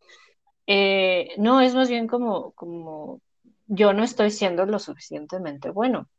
[0.68, 3.22] Eh, no, es más bien como, como
[3.68, 6.10] yo no estoy siendo lo suficientemente bueno.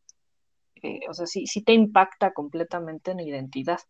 [0.82, 3.80] Eh, o sea, sí, sí te impacta completamente en identidad.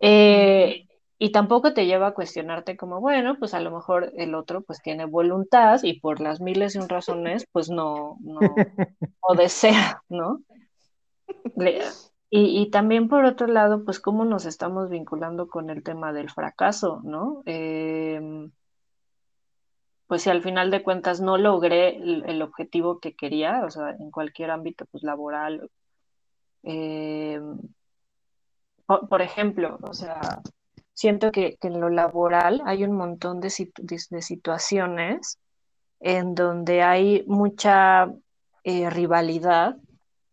[0.00, 0.86] Eh,
[1.18, 4.82] y tampoco te lleva a cuestionarte como, bueno, pues a lo mejor el otro pues
[4.82, 8.38] tiene voluntad y por las miles y razones pues no, no,
[9.36, 10.42] desea, ¿no?
[12.30, 16.30] y, y, también por otro lado, pues cómo nos estamos vinculando con el tema del
[16.30, 17.42] fracaso, ¿no?
[17.46, 18.50] Eh,
[20.06, 24.10] pues si al final de cuentas no logré el, objetivo que quería, o sea, en
[24.10, 25.70] cualquier ámbito, pues laboral,
[26.62, 27.40] eh,
[28.86, 30.42] por, ejemplo, o sea,
[30.92, 35.38] siento que, en lo laboral hay un montón de, situaciones
[36.00, 38.12] en donde hay mucha
[38.64, 39.76] eh, rivalidad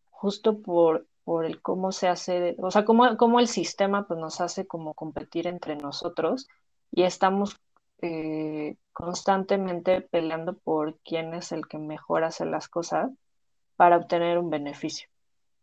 [0.09, 4.39] justo por, por el cómo se hace, o sea, cómo, cómo el sistema pues, nos
[4.39, 6.47] hace como competir entre nosotros
[6.91, 7.59] y estamos
[8.01, 13.11] eh, constantemente peleando por quién es el que mejor hace las cosas
[13.75, 15.09] para obtener un beneficio.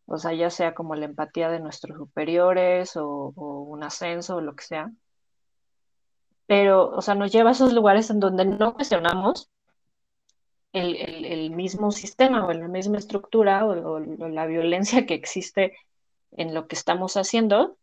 [0.07, 4.55] O sea, ya sea como la empatía de nuestros superiores o, un ascenso o lo
[4.57, 4.90] que sea.
[6.47, 9.51] pero, o sea, nos lleva a esos lugares en donde no cuestionamos
[10.73, 15.77] el, mismo sistema o la misma estructura o, la violencia que existe
[16.33, 17.77] en lo que estamos haciendo,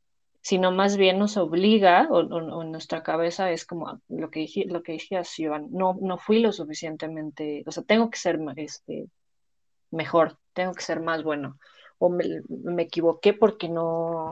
[0.47, 2.23] sino más bien nos obliga o,
[2.63, 4.97] nuestra cabeza es como lo que, lo que
[5.39, 9.09] Iván, no, no fui lo suficientemente, o sea, tengo que ser este,
[9.91, 11.59] mejor, tengo que ser más bueno,
[11.97, 14.29] o me, me equivoqué porque no,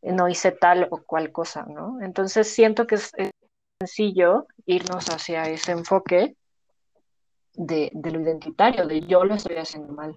[0.00, 2.00] no hice tal o cual cosa, ¿no?
[2.00, 3.12] Entonces siento que es,
[3.78, 6.34] sencillo irnos hacia ese enfoque
[7.52, 10.16] de, lo identitario, de yo lo estoy haciendo mal,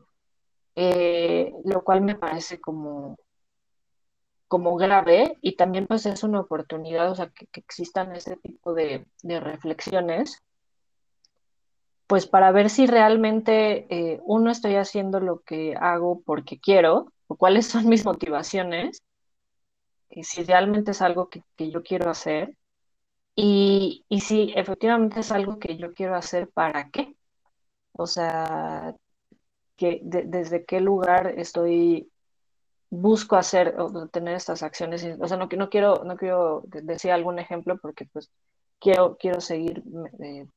[0.75, 3.17] eh, lo cual me parece como,
[4.49, 9.05] como grave y también pues es una oportunidad, o sea, que, existan ese tipo de,
[9.23, 10.43] reflexiones,
[12.07, 17.35] pues para ver si realmente eh, uno estoy haciendo lo que hago porque quiero o
[17.37, 19.03] cuáles son mis motivaciones,
[20.09, 22.55] y si realmente es algo que, yo quiero hacer
[23.35, 27.15] y, y si efectivamente es algo que yo quiero hacer, ¿para qué?
[27.93, 28.95] O sea,
[29.77, 32.11] que desde qué lugar estoy
[32.89, 35.05] busco hacer o tener estas acciones.
[35.19, 38.31] O sea, no, no quiero, no quiero decir algún ejemplo porque pues
[38.79, 39.83] quiero, quiero seguir
[40.19, 40.47] eh,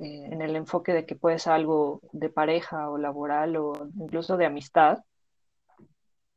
[0.00, 4.36] eh, en el enfoque de que puede ser algo de pareja o laboral o incluso
[4.36, 4.98] de amistad.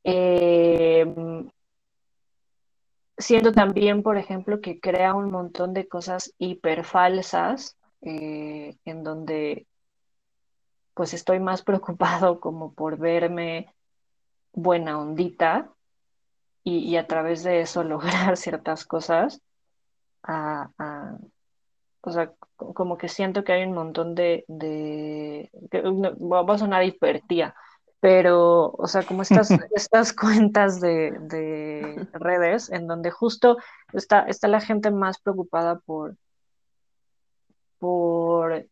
[0.04, 1.06] Eh,
[3.18, 9.66] siendo también, por ejemplo, que crea un montón de cosas hiper falsas en donde
[10.94, 13.74] pues estoy más preocupado como por verme
[14.54, 15.70] buena ondita
[16.64, 19.42] y, a través de eso lograr ciertas cosas.
[22.02, 27.56] o sea, como que siento que hay un montón de, de va a sonar hipertía,
[28.04, 33.58] pero, o sea, como estas, estas cuentas de, de, redes en donde justo
[33.94, 36.18] está, está la gente más preocupada por,
[37.80, 38.68] por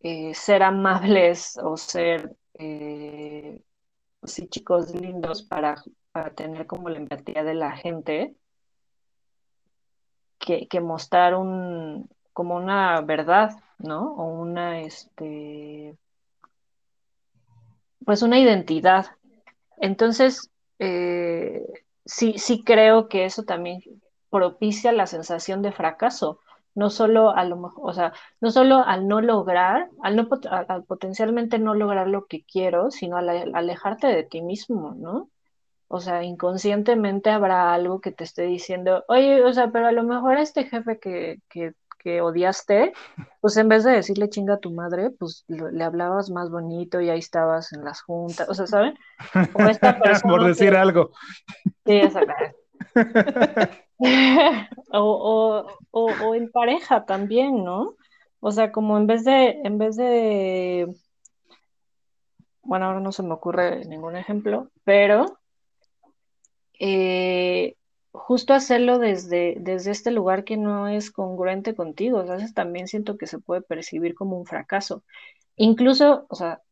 [0.00, 3.60] eh, ser amables o ser, eh,
[4.22, 8.34] sí, chicos lindos para, para, tener como la empatía de la gente,
[10.38, 14.14] que, que mostrar un, como una verdad, ¿no?
[14.14, 15.96] O una, este,
[18.04, 19.06] pues una identidad.
[19.78, 21.66] Entonces, eh,
[22.04, 23.82] sí, sí creo que eso también
[24.30, 26.40] propicia la sensación de fracaso,
[26.74, 30.84] no solo a lo mejor, o sea, no solo al no lograr, al no al
[30.84, 35.30] potencialmente no lograr lo que quiero, sino al alejarte de ti mismo, ¿no?
[35.88, 40.04] O sea, inconscientemente habrá algo que te esté diciendo, oye, o sea, pero a lo
[40.04, 42.92] mejor a este jefe que, que, que odiaste,
[43.40, 47.10] pues en vez de decirle chinga a tu madre, pues le hablabas más bonito y
[47.10, 48.94] ahí estabas en las juntas, o sea, ¿saben?
[50.22, 51.10] Por decir algo.
[51.84, 52.34] Sí, exacto.
[54.92, 57.96] o, o, en pareja también, ¿no?
[58.40, 60.88] O sea, como en vez de, en vez de,
[62.62, 65.26] bueno, ahora no se me ocurre ningún ejemplo, pero
[66.78, 67.74] eh,
[68.12, 73.18] justo hacerlo desde, desde este lugar que no es congruente contigo, a veces también siento
[73.18, 75.04] que se puede percibir como un fracaso.
[75.56, 76.62] Incluso, o sea,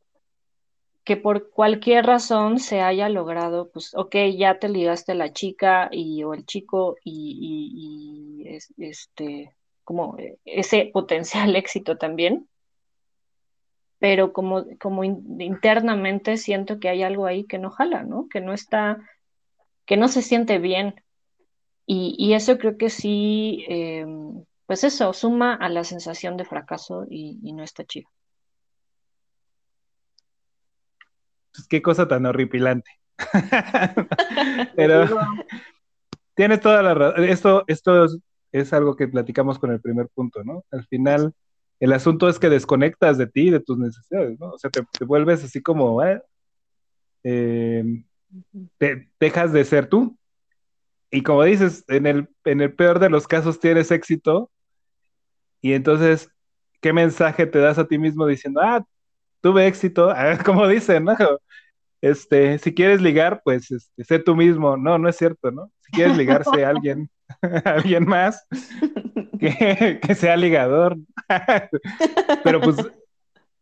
[1.08, 6.22] que por cualquier razón se haya logrado, pues, ok, ya te ligaste la chica y,
[6.22, 12.46] o el chico y, este, como ese potencial éxito también,
[13.98, 18.28] pero como, como internamente siento que hay algo ahí que no jala, ¿no?
[18.28, 18.98] Que no está,
[19.86, 21.02] que no se siente bien.
[21.86, 27.54] Y, eso creo que sí, em, pues eso, suma a la sensación de fracaso y
[27.54, 28.10] no está chido.
[31.52, 32.90] Pues, qué cosa tan horripilante.
[34.76, 35.06] Pero
[36.34, 37.24] tienes toda la razón.
[37.24, 38.06] Esto, esto
[38.52, 40.64] es, algo que platicamos con el primer punto, ¿no?
[40.70, 41.34] Al final,
[41.80, 44.50] el asunto es que desconectas de ti, de tus necesidades, ¿no?
[44.50, 46.22] O sea, te, vuelves así como, eh,
[47.24, 48.04] eh,
[48.78, 50.16] te, dejas de ser tú.
[51.10, 54.50] Y como dices, en el, en el peor de los casos tienes éxito.
[55.60, 56.30] Y entonces,
[56.80, 58.86] ¿qué mensaje te das a ti mismo diciendo, ah,
[59.40, 60.12] tuve éxito,
[60.44, 61.16] como dicen, ¿no?
[62.00, 64.76] Este, si quieres ligar, pues este, sé tú mismo.
[64.76, 65.70] No, no es cierto, ¿no?
[65.80, 67.10] Si quieres ligarse a alguien,
[67.64, 68.46] alguien más
[69.40, 70.96] que, sea ligador.
[72.44, 72.76] Pero pues,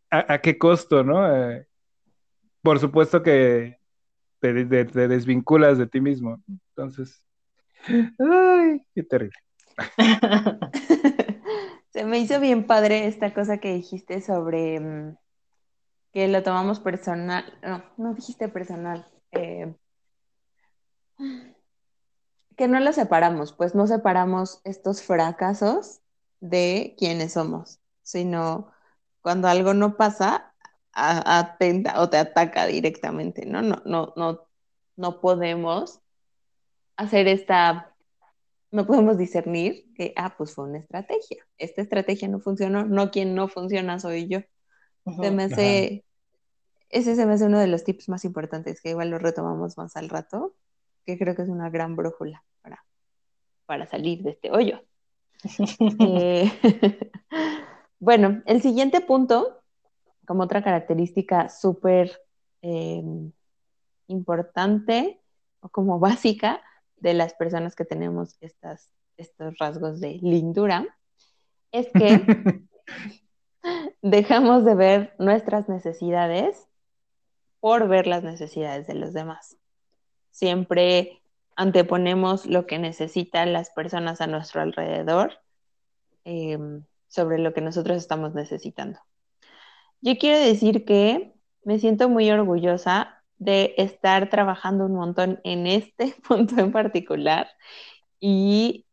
[0.09, 1.35] ¿a, qué costo, no?
[1.35, 1.67] Eh,
[2.61, 3.79] por supuesto que
[4.39, 6.41] te, desvinculas de ti mismo.
[6.75, 7.23] Entonces,
[7.87, 9.37] ay, qué terrible.
[11.89, 15.17] Se me hizo bien padre esta cosa que dijiste sobre mm,
[16.13, 19.75] que lo tomamos personal, no, no dijiste personal, eh,
[22.55, 26.01] que no lo separamos, pues no separamos estos fracasos
[26.39, 28.71] de quienes somos, sino
[29.21, 30.53] cuando algo no pasa,
[30.93, 33.61] atenta o te ataca directamente, ¿no?
[33.61, 34.47] No, no, no,
[34.95, 36.01] no podemos
[36.95, 37.93] hacer esta,
[38.71, 41.45] no podemos discernir que, ah, pues fue una estrategia.
[41.57, 44.39] Esta estrategia no funcionó, no quien no funciona soy yo.
[45.15, 46.03] Se me hace,
[46.89, 49.95] ese se me hace uno de los tips más importantes, que igual lo retomamos más
[49.95, 50.55] al rato,
[51.05, 52.85] que creo que es una gran brújula para,
[53.65, 54.81] para salir de este hoyo.
[55.99, 56.51] Eh,
[57.99, 59.61] bueno, el siguiente punto,
[60.25, 62.19] como otra característica súper
[62.61, 63.03] eh,
[64.07, 65.21] importante
[65.59, 66.61] o como básica
[66.97, 70.85] de las personas que tenemos estas, estos rasgos de lindura,
[71.71, 72.65] es que
[74.01, 76.67] dejamos de ver nuestras necesidades
[77.59, 79.57] por ver las necesidades de los demás.
[80.31, 81.21] Siempre
[81.55, 85.39] anteponemos lo que necesitan las personas a nuestro alrededor
[86.23, 88.99] em, sobre lo que nosotros estamos necesitando.
[90.01, 96.13] Yo quiero decir que me siento muy orgullosa de estar trabajando un montón en este
[96.27, 97.49] punto en particular
[98.19, 98.85] y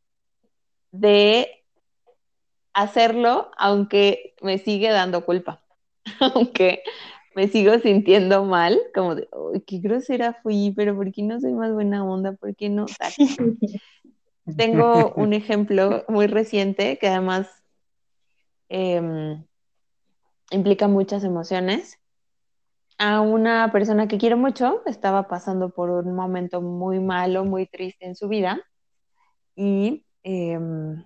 [0.90, 1.63] de
[2.74, 5.62] hacerlo aunque me sigue dando culpa,
[6.34, 6.82] aunque
[7.34, 9.28] me sigo sintiendo mal, como de,
[9.66, 12.32] qué grosera fui, pero ¿por qué no soy más buena onda?
[12.32, 12.86] ¿Por qué no?
[14.56, 17.48] Tengo un ejemplo muy reciente que además
[18.68, 19.44] em,
[20.50, 21.98] implica muchas emociones.
[22.98, 28.06] A una persona que quiero mucho estaba pasando por un momento muy malo, muy triste
[28.06, 28.60] en su vida
[29.56, 31.02] y em,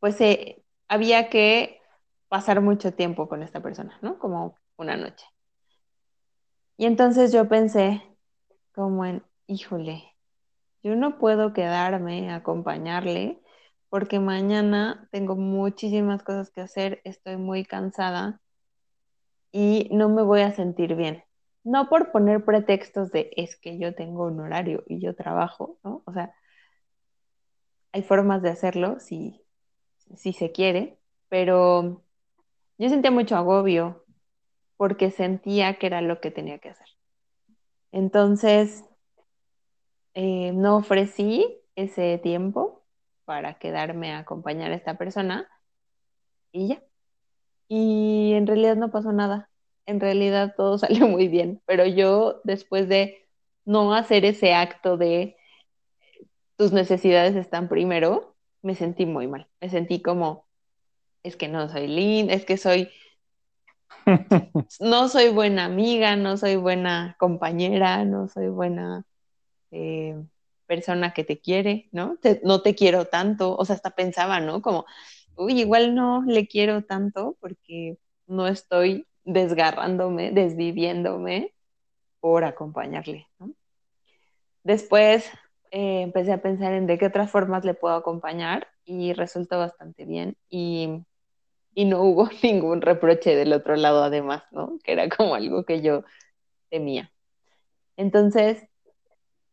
[0.00, 1.80] pues eh, había que
[2.28, 4.18] pasar mucho tiempo con esta persona, ¿no?
[4.18, 5.26] Como una noche.
[6.76, 8.02] Y entonces yo pensé
[8.72, 10.14] como en, híjole,
[10.82, 13.42] yo no puedo quedarme a acompañarle
[13.88, 18.40] porque mañana tengo muchísimas cosas que hacer, estoy muy cansada
[19.50, 21.24] y no me voy a sentir bien.
[21.64, 26.02] No por poner pretextos de es que yo tengo un horario y yo trabajo, ¿no?
[26.06, 26.32] O sea,
[27.92, 29.42] hay formas de hacerlo si,
[30.16, 30.98] si se quiere,
[31.28, 32.02] pero
[32.78, 34.04] yo sentía mucho agobio
[34.76, 36.86] porque sentía que era lo que tenía que hacer.
[37.92, 38.84] Entonces,
[40.14, 42.84] eh, no ofrecí ese tiempo
[43.24, 45.48] para quedarme a acompañar a esta persona
[46.52, 46.82] y ya.
[47.68, 49.50] Y en realidad no pasó nada.
[49.86, 53.28] En realidad todo salió muy bien, pero yo después de
[53.64, 55.36] no hacer ese acto de
[56.56, 58.34] tus necesidades están primero,
[58.68, 59.48] me sentí muy mal.
[59.62, 60.46] Me sentí como,
[61.22, 62.90] es que no soy linda, es que soy,
[64.80, 69.06] no soy buena amiga, no soy buena compañera, no soy buena
[69.70, 70.22] eh,
[70.66, 72.18] persona que te quiere, ¿no?
[72.44, 74.60] no te quiero tanto, o sea, hasta pensaba, ¿no?
[74.60, 74.84] Como,
[75.34, 77.96] uy, igual no le quiero tanto porque
[78.26, 81.54] no estoy desgarrándome, desviviéndome
[82.20, 83.54] por acompañarle, ¿no?
[84.62, 85.30] Después
[85.70, 90.04] eh, empecé a pensar en de qué otras formas le puedo acompañar y resultó bastante
[90.04, 91.04] bien y,
[91.76, 94.78] no hubo ningún reproche del otro lado además, ¿no?
[94.82, 96.04] Que era como algo que yo
[96.70, 97.12] temía.
[97.96, 98.66] Entonces,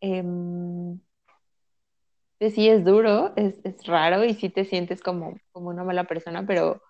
[0.01, 0.99] em,
[2.39, 3.55] sí es duro, es,
[3.85, 6.81] raro y sí te sientes como, como una mala persona, pero,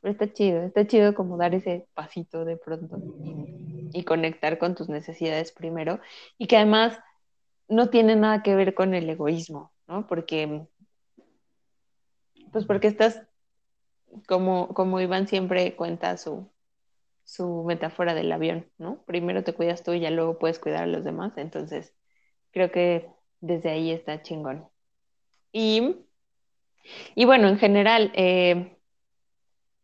[0.00, 4.74] pero está chido, está chido como dar ese pasito de pronto y, y conectar con
[4.74, 6.00] tus necesidades primero
[6.38, 6.98] y que además
[7.68, 10.06] no tiene nada que ver con el egoísmo, ¿no?
[10.06, 10.66] Porque
[12.54, 13.20] pues porque estás,
[14.28, 16.48] como, como Iván siempre cuenta su,
[17.24, 19.02] su metáfora del avión, ¿no?
[19.06, 21.32] Primero te cuidas tú y ya luego puedes cuidar a los demás.
[21.36, 21.92] Entonces,
[22.52, 23.08] creo que
[23.40, 24.68] desde ahí está chingón.
[25.50, 25.96] Y,
[27.16, 28.76] y bueno, en general, eh,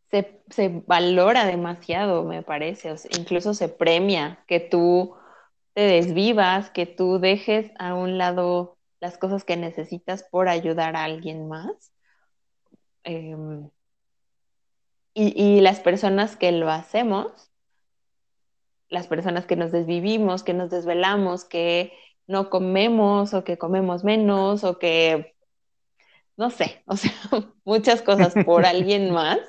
[0.09, 5.13] se, se, valora demasiado, me parece, incluso se premia que tú
[5.73, 11.03] te desvivas, que tú dejes a un lado las cosas que necesitas por ayudar a
[11.03, 11.91] alguien más.
[13.03, 13.69] Em,
[15.13, 17.51] y, las personas que lo hacemos,
[18.89, 21.93] las personas que nos desvivimos, que nos desvelamos, que
[22.27, 25.35] no comemos o que comemos menos o que,
[26.37, 27.13] no sé, o sea,
[27.65, 29.39] muchas cosas por alguien más,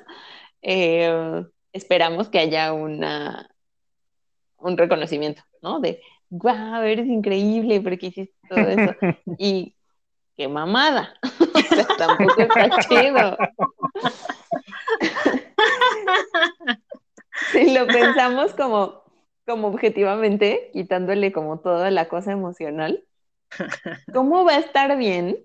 [0.61, 3.49] eh, esperamos que haya una,
[4.57, 5.79] un reconocimiento, ¿no?
[5.79, 6.01] De,
[6.33, 8.95] wow, eres increíble porque hiciste todo eso.
[9.37, 9.75] Y
[10.35, 11.13] qué mamada.
[11.39, 13.37] o sea, tampoco está chido.
[17.51, 19.03] si lo pensamos como,
[19.45, 23.03] como objetivamente, quitándole como toda la cosa emocional,
[24.11, 25.37] ¿cómo va a estar bien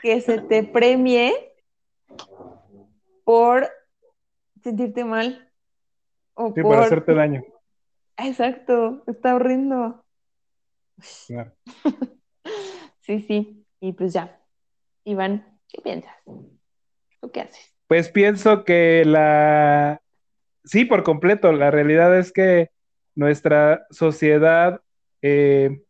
[0.00, 1.52] que se te premie
[3.24, 3.68] por
[4.62, 5.46] sentirte mal?
[6.32, 7.44] O Sí, por hacerte daño.
[8.18, 10.04] Exacto, está horrendo.
[11.26, 11.52] Claro.
[13.00, 13.64] Sí, sí.
[13.80, 14.38] Y pues ya.
[15.04, 16.14] Iván, ¿qué piensas?
[16.26, 17.74] ¿Tú qué haces?
[17.86, 20.02] Pues pienso que la...
[20.62, 21.50] Sí, por completo.
[21.52, 22.68] La realidad es que
[23.14, 24.82] nuestra sociedad
[25.22, 25.80] eh,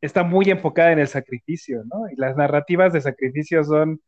[0.00, 2.10] está muy enfocada en el sacrificio, ¿no?
[2.10, 4.00] Y las narrativas de sacrificio son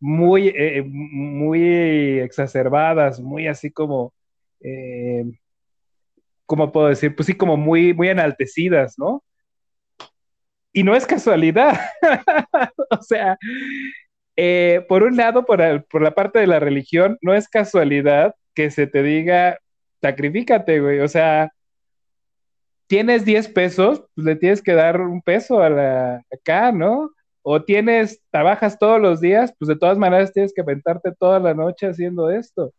[0.00, 4.14] muy, eh, muy exacerbadas, muy así como,
[4.60, 5.24] eh,
[6.50, 7.14] ¿cómo puedo decir?
[7.14, 9.22] Pues sí, como muy, muy enaltecidas, ¿no?
[10.72, 11.78] Y no es casualidad.
[12.90, 13.36] o sea,
[14.36, 18.34] eh, por un lado, por, el- por la parte de la religión, no es casualidad
[18.54, 19.58] que se te diga,
[20.02, 21.00] sacrifícate, güey.
[21.00, 21.50] O sea,
[22.86, 27.10] tienes 10 pesos, pues le tienes que dar un peso a la, acá, ¿no?
[27.42, 31.54] O tienes, trabajas todos los días, pues de todas maneras tienes que aventarte toda la
[31.54, 32.72] noche haciendo esto.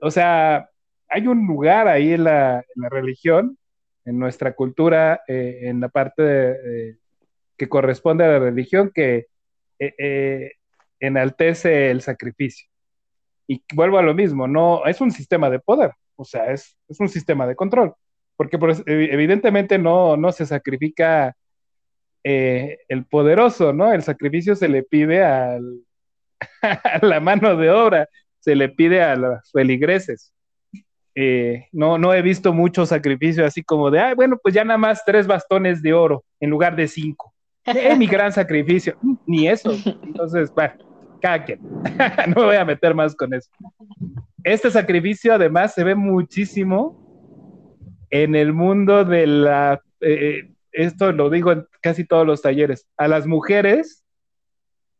[0.00, 0.68] O sea,
[1.10, 3.58] hay un lugar ahí en la, religión,
[4.04, 6.96] en nuestra cultura, eh, en la parte
[7.56, 9.26] que corresponde a la religión, que
[9.78, 10.52] eh, eh,
[11.00, 12.68] enaltece el sacrificio.
[13.46, 17.08] Y vuelvo a lo mismo, no, es un sistema de poder, o sea, es, un
[17.08, 17.94] sistema de control,
[18.36, 21.36] porque ev- evidentemente no, se sacrifica
[22.22, 23.92] el poderoso, ¿no?
[23.92, 25.58] El sacrificio se le pide a
[27.02, 28.08] la mano de obra,
[28.38, 30.32] se le pide a los feligreses.
[31.14, 34.78] Eh, no, no he visto mucho sacrificio así como de, ay, bueno, pues ya nada
[34.78, 37.34] más tres bastones de oro en lugar de cinco.
[37.64, 38.96] Es mi gran sacrificio.
[39.26, 39.72] Ni eso.
[40.02, 40.74] Entonces, bueno,
[41.20, 41.60] cada quien.
[42.28, 43.50] no me voy a meter más con eso.
[44.44, 46.98] Este sacrificio además se ve muchísimo
[48.10, 49.80] en el mundo de la...
[50.00, 52.86] eh, esto lo digo en casi todos los talleres.
[52.96, 54.04] A las mujeres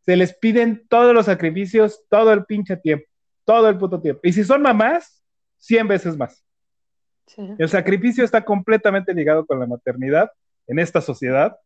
[0.05, 3.07] se les piden todos los sacrificios todo el pinche tiempo.
[3.45, 4.21] Todo el puto tiempo.
[4.25, 5.20] Y si son mamás,
[5.61, 6.45] 100 veces más.
[7.27, 7.49] Sí.
[7.59, 10.31] El sacrificio está completamente ligado con la maternidad
[10.67, 11.57] en esta sociedad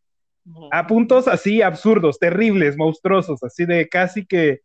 [0.72, 4.60] a puntos así absurdos, terribles, monstruosos, así de casi que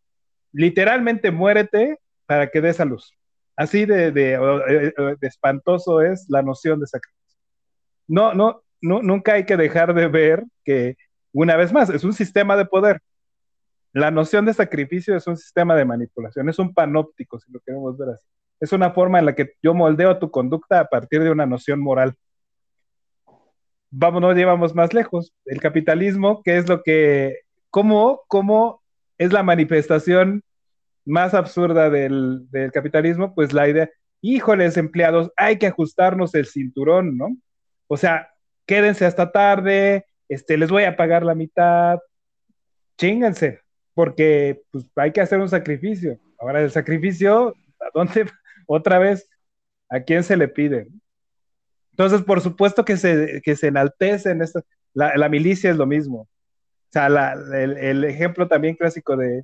[0.51, 3.13] literalmente muérete para que des a luz.
[3.55, 7.39] Así de, de, de- de espantoso es la noción de sacrificio.
[8.07, 10.97] No, no, no, nunca hay que dejar de ver que,
[11.31, 13.01] una vez más, es un sistema de poder.
[13.93, 17.97] La noción de sacrificio es un sistema de manipulación, es un panóptico, si lo queremos
[17.97, 18.27] ver así.
[18.59, 21.79] Es una forma en la que yo moldeo tu conducta a partir de una noción
[21.79, 22.15] moral
[23.91, 25.33] vamos, no llevamos más lejos.
[25.45, 27.39] El capitalismo, que es lo que,
[27.69, 28.81] ¿cómo, cómo
[29.17, 30.43] es la manifestación
[31.05, 33.33] más absurda del, capitalismo?
[33.33, 33.89] Pues la idea,
[34.21, 37.35] híjoles, empleados, hay que ajustarnos el cinturón, ¿no?
[37.87, 38.29] O sea,
[38.65, 41.97] quédense hasta tarde, este, les voy a pagar la mitad,
[42.97, 43.61] chínganse,
[43.93, 46.19] porque pues, hay que hacer un sacrificio.
[46.37, 48.27] Ahora, el sacrificio, ¿a dónde?
[48.71, 49.27] Otra vez,
[49.89, 50.89] ¿a quién se le pide?
[51.89, 54.39] Entonces, por supuesto que se, que se enaltecen,
[54.93, 56.19] la, milicia es lo mismo.
[56.19, 56.29] O
[56.91, 59.43] sea, el, ejemplo también clásico de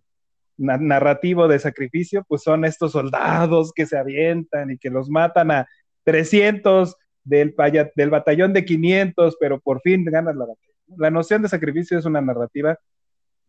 [0.58, 5.50] na narrativo de sacrificio, pues son estos soldados que se avientan y que los matan
[5.50, 5.68] a
[6.04, 7.56] 300 del,
[7.96, 10.74] del batallón de 500, pero por fin ganan la batalla.
[10.98, 12.78] La noción de sacrificio es una narrativa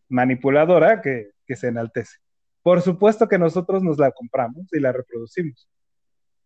[0.09, 2.17] manipuladora que, que se enaltece.
[2.67, 5.69] Por supuesto que nosotros nos la compramos y la reproducimos.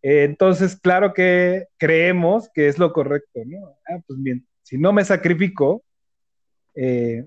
[0.02, 3.74] Eh, entonces, claro que creemos que es lo correcto, ¿no?
[3.88, 5.82] Ah, pues bien, si no me sacrifico,
[6.74, 7.26] eh,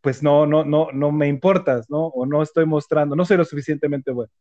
[0.00, 2.06] pues no, no, no, no me importas, ¿no?
[2.06, 4.32] O no estoy mostrando, no soy lo suficientemente bueno.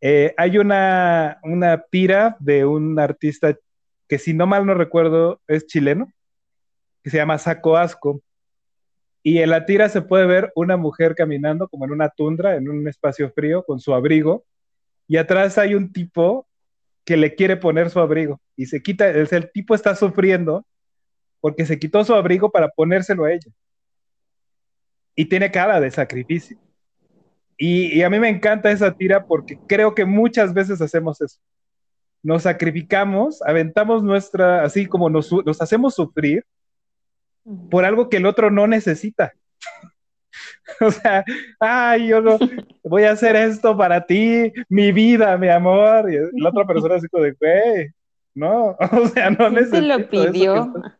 [0.00, 3.58] Eh, hay una, una tira de un artista
[4.06, 6.12] que si no mal no recuerdo es chileno,
[7.02, 8.22] que se llama Saco Asco.
[9.22, 12.68] Y en la tira se puede ver una mujer caminando como en una tundra, en
[12.68, 14.44] un espacio frío, con su abrigo,
[15.06, 16.46] y atrás hay un tipo
[17.04, 20.64] que le quiere poner su abrigo y se quita, el, el tipo está sufriendo
[21.40, 23.50] porque se quitó su abrigo para ponérselo a ella.
[25.16, 26.56] Y tiene cara de sacrificio.
[27.58, 31.38] Y, a mí me encanta esa tira porque creo que muchas veces hacemos eso.
[32.22, 36.44] Nos sacrificamos, aventamos nuestra, así como nos hacemos sufrir
[37.70, 39.32] por algo que el otro no necesita.
[40.80, 41.24] o sea,
[41.60, 42.38] ay, yo no
[42.82, 46.10] voy a hacer esto para ti, mi vida, mi amor.
[46.12, 47.90] Y la otra persona así como de, güey,
[48.34, 49.80] no, o sea, no ¿Quién necesito.
[49.80, 50.64] te lo pidió?
[50.64, 50.92] Estás...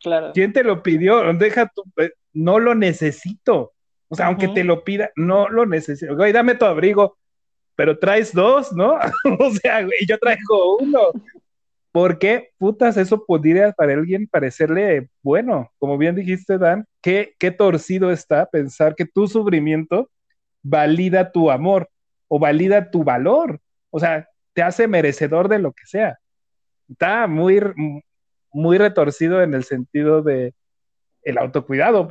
[0.00, 0.30] Claro.
[0.34, 1.32] ¿Quién te lo pidió?
[1.34, 1.84] Deja tu,
[2.32, 3.72] no lo necesito.
[4.08, 4.32] O sea, uh -huh.
[4.32, 6.16] aunque te lo pida, no lo necesito.
[6.16, 7.16] Güey, dame tu abrigo,
[7.76, 8.94] pero traes dos, ¿no?
[9.38, 11.12] o sea, güey, yo traigo uno.
[11.92, 15.70] Porque, putas, eso podría para alguien parecerle bueno.
[15.78, 20.10] Como bien dijiste, Dan, qué, qué torcido está pensar que tu sufrimiento
[20.62, 21.88] valida tu amor
[22.28, 23.60] o valida tu valor.
[23.90, 26.18] O sea, te hace merecedor de lo que sea.
[26.88, 27.60] Está muy,
[28.52, 30.54] muy retorcido en el sentido de
[31.22, 32.08] el autocuidado,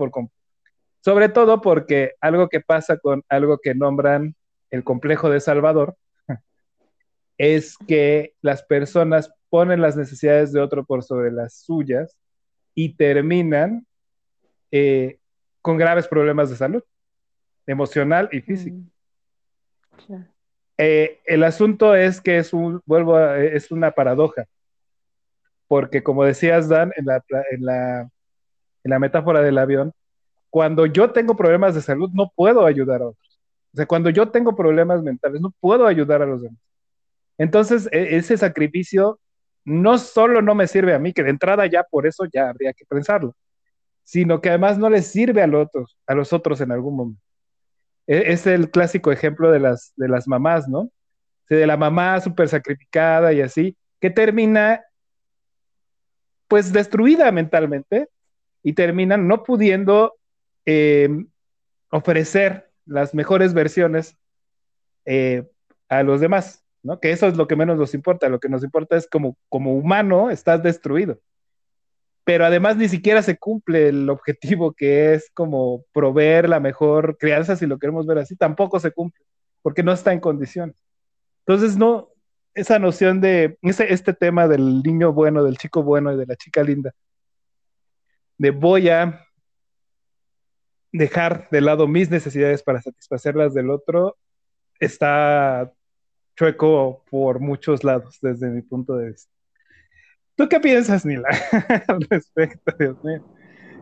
[1.02, 4.36] sobre todo porque algo que pasa con algo que nombran
[4.70, 5.96] el complejo de Salvador
[7.38, 12.18] es que las personas ponen las necesidades de otro por sobre las suyas
[12.74, 13.86] y terminan
[14.72, 15.20] eh,
[15.62, 16.84] con graves problemas de salud
[17.68, 18.78] emocional y físico.
[20.08, 20.16] Mm.
[20.78, 24.46] Eh, el asunto es que es un, vuelvo es una paradoja,
[25.68, 29.92] porque como decías, Dan, en la, en la, en la metáfora del avión,
[30.50, 33.40] cuando yo tengo problemas de salud, no puedo ayudar a otros.
[33.74, 36.60] O sea, cuando yo tengo problemas mentales, no puedo ayudar a los demás.
[37.38, 39.20] Entonces, e, ese sacrificio
[39.66, 42.74] no solo no me sirve a mí, que de entrada ya por eso ya habría
[42.74, 43.36] que pensarlo,
[44.04, 47.22] sino que además no les sirve a los otros, a los otros en algún momento.
[48.08, 50.90] E, es el clásico ejemplo de las, de las mamás, ¿no?
[51.50, 54.84] De la mamá súper sacrificada y así, que termina
[56.48, 58.10] pues destruida mentalmente
[58.64, 60.16] y termina no pudiendo
[60.66, 61.30] em,
[61.90, 64.18] ofrecer las mejores versiones
[65.06, 65.50] eh,
[65.88, 67.00] a los demás, ¿no?
[67.00, 69.74] Que eso es lo que menos nos importa, lo que nos importa es como, como
[69.74, 71.20] humano estás destruido
[72.24, 77.56] pero además ni siquiera se cumple el objetivo que es como proveer la mejor crianza,
[77.56, 79.26] si lo queremos ver así, tampoco se cumple,
[79.62, 80.76] porque no está en condición.
[81.46, 82.10] Entonces, no,
[82.54, 86.36] esa noción de, ese, este tema del niño bueno, del chico bueno y de la
[86.36, 86.94] chica linda,
[88.38, 89.26] de voy a
[90.92, 94.18] dejar de lado mis necesidades para satisfacer las del otro,
[94.80, 95.72] está
[96.36, 99.32] chueco por muchos lados desde mi punto de vista.
[100.36, 101.30] ¿Tú qué piensas, Nila,
[101.88, 103.24] al respecto, Dios mío?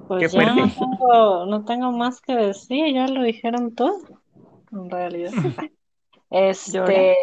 [0.08, 4.00] Pues ya no tengo, no tengo, más que decir, ya lo dijeron todo,
[4.72, 5.32] en realidad.
[6.32, 7.16] Este,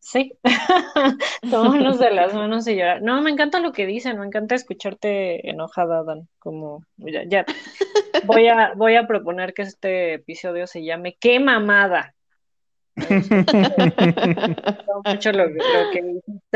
[0.00, 0.32] sí,
[1.48, 3.00] tomémonos de las manos y llorar.
[3.00, 7.46] No, me encanta lo que dicen, me encanta escucharte enojada, Dan, como, ya, ya.
[8.24, 12.15] Voy a, voy a proponer que este episodio se llame ¿Qué mamada?
[15.34, 15.44] lo,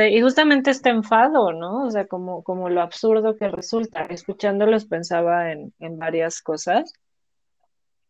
[0.09, 1.85] y justamente este enfado, ¿no?
[1.85, 4.01] O sea, como, como lo absurdo que resulta.
[4.03, 6.95] Escuchándolos pensaba en, varias cosas.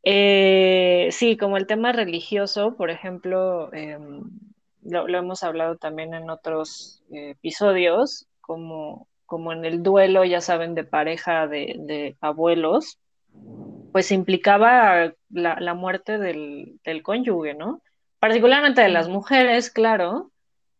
[0.04, 4.22] Eh, sí, como el tema religioso, por ejemplo, em,
[4.82, 10.76] lo, hemos hablado también en otros eh, episodios, como, como en el duelo, ya saben,
[10.76, 13.00] de pareja de, de abuelos,
[13.92, 17.82] pues implicaba la, la muerte del, del cónyuge, ¿no?
[18.20, 20.30] Particularmente de las mujeres, claro,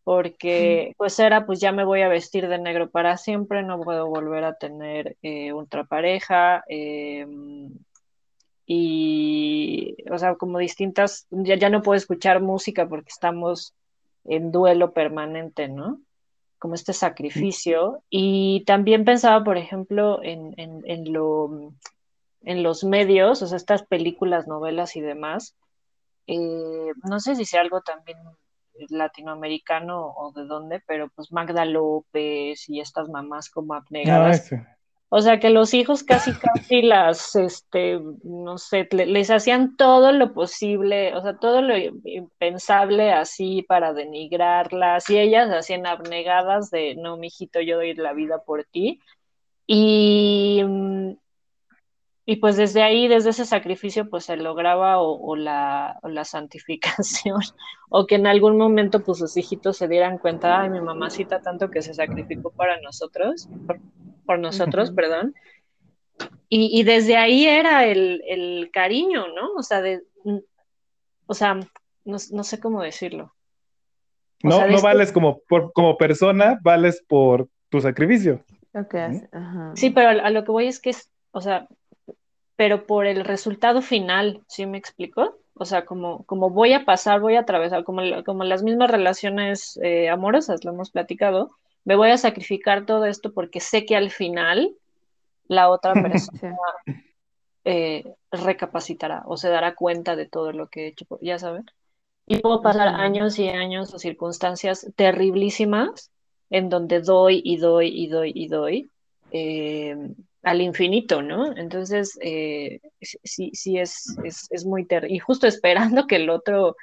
[0.03, 4.07] porque pues era, pues ya me voy a vestir de negro para siempre, no puedo
[4.07, 7.71] volver a tener eh, otra pareja, em,
[8.65, 13.73] y, o sea, como distintas, ya, ya no puedo escuchar música porque estamos
[14.23, 15.99] en duelo permanente, ¿no?
[16.57, 18.03] Como este sacrificio.
[18.09, 21.73] Y también pensaba, por ejemplo, en, en, en, lo,
[22.43, 25.55] en los medios, o sea, estas películas, novelas y demás,
[26.27, 28.17] eh, no sé si sea algo también
[28.89, 34.49] latinoamericano o de dónde, pero pues Magda López y estas mamás como abnegadas.
[35.13, 40.33] O sea que los hijos casi casi las, este, no sé, les hacían todo lo
[40.33, 47.17] posible, o sea, todo lo impensable así para denigrarlas, y ellas hacían abnegadas de, no,
[47.17, 49.01] mijito, yo doy la vida por ti.
[49.67, 51.11] Y, mm,
[52.31, 57.41] y pues desde ahí, desde ese sacrificio, pues se lograba o, la, santificación,
[57.89, 61.69] o que en algún momento pues sus hijitos se dieran cuenta, ay, mi mamacita tanto
[61.69, 63.49] que se sacrificó para nosotros,
[64.25, 65.35] por, nosotros, perdón.
[66.47, 69.51] Y, desde ahí era el, cariño, ¿no?
[69.57, 70.01] O sea, de,
[71.25, 71.59] o sea
[72.05, 73.35] no, sé cómo decirlo.
[74.41, 75.41] no, no este vales como,
[75.73, 78.41] como persona, vales por tu sacrificio.
[79.73, 81.67] Sí, pero a, a, lo que voy es que es, o sea,
[82.61, 85.39] pero por el resultado final, ¿sí me explico?
[85.55, 89.79] O sea, como, como voy a pasar, voy a atravesar, como, como las mismas relaciones
[89.81, 94.11] eh, amorosas, lo hemos platicado, me voy a sacrificar todo esto porque sé que al
[94.11, 94.75] final
[95.47, 96.55] la otra persona
[97.65, 101.65] eh, recapacitará o se dará cuenta de todo lo que he hecho, ya saben.
[102.27, 106.11] Y puedo pasar años y años o circunstancias terriblísimas
[106.51, 108.91] en donde doy y doy y doy y doy.
[109.31, 109.97] Eh,
[110.43, 111.55] al infinito, ¿no?
[111.55, 115.15] Entonces, eh, sí, sí es, es, muy terrible.
[115.15, 116.75] Y justo esperando que el otro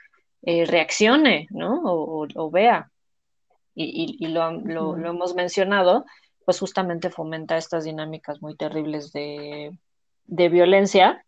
[0.42, 1.80] eh, reaccione, ¿no?
[1.84, 2.90] O, vea.
[3.74, 6.04] y, lo, lo, hemos mencionado,
[6.44, 9.76] pues justamente fomenta estas dinámicas muy terribles de,
[10.24, 11.24] de violencia,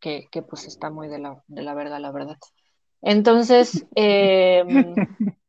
[0.00, 2.38] que, que, pues está muy de la, de la verga, la verdad.
[3.02, 4.64] Entonces, eh,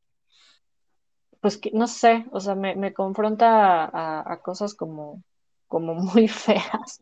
[1.42, 5.24] pues que, no sé, o sea, me, me confronta a, cosas como,
[5.68, 7.02] como muy feas.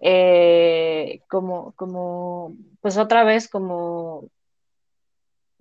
[0.00, 4.30] Eh, como, como, pues otra vez, como,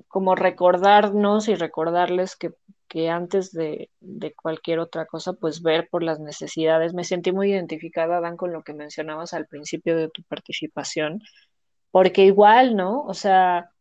[0.07, 2.53] como recordarnos y recordarles que,
[2.87, 6.93] que antes de, de, cualquier otra cosa, pues ver por las necesidades.
[6.93, 11.21] Me sentí muy identificada, Dan, con lo que mencionabas al principio de tu participación,
[11.91, 13.03] porque igual, ¿no?
[13.03, 13.71] O sea,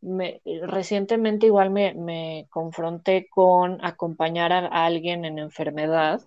[0.00, 6.22] me, recientemente igual me, me, confronté con acompañar a, alguien en enfermedad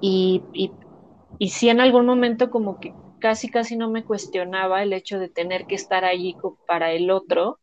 [0.00, 0.72] y, y,
[1.38, 5.28] y sí en algún momento como que casi casi no me cuestionaba el hecho de
[5.28, 7.60] tener que estar allí para el otro,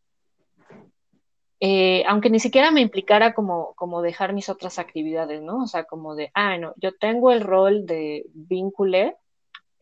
[1.59, 5.63] eh, aunque ni siquiera me implicara como, como dejar mis otras actividades, ¿no?
[5.63, 9.17] O sea, como de, ah, no, yo tengo el rol de vínculo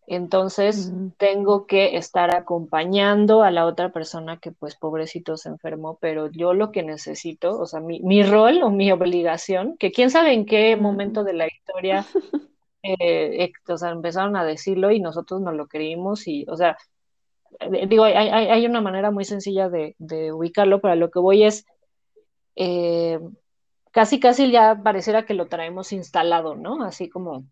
[0.08, 6.32] entonces tengo que estar acompañando a la otra persona que pues pobrecito se enfermó, pero
[6.32, 10.34] yo lo que necesito, o sea, mi, mi rol o mi obligación, que quién sabe
[10.34, 12.06] en qué momento de la historia
[12.84, 16.78] eh, o sea, empezaron a decirlo y nosotros no lo creímos y, o sea,
[17.60, 21.20] eh, digo, hay, hay, hay, una manera muy sencilla de, de ubicarlo, para lo que
[21.20, 21.66] voy es,
[22.56, 23.20] eh,
[23.92, 26.84] casi casi ya pareciera que lo traemos instalado, ¿no?
[26.84, 27.46] Así como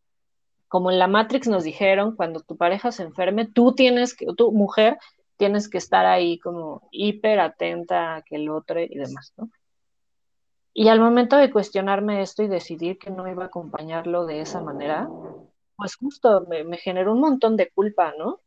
[0.76, 4.98] como en la Matrix nos dijeron, cuando tu pareja se enferme, tú tienes que, mujer,
[5.38, 9.50] tienes que estar ahí como hiper atenta a que el otro y demás, ¿no?
[10.74, 14.60] Y al momento de cuestionarme esto y decidir que no iba a acompañarlo de esa
[14.60, 15.08] manera,
[15.78, 18.42] pues justo me, me generó un montón de culpa, ¿no?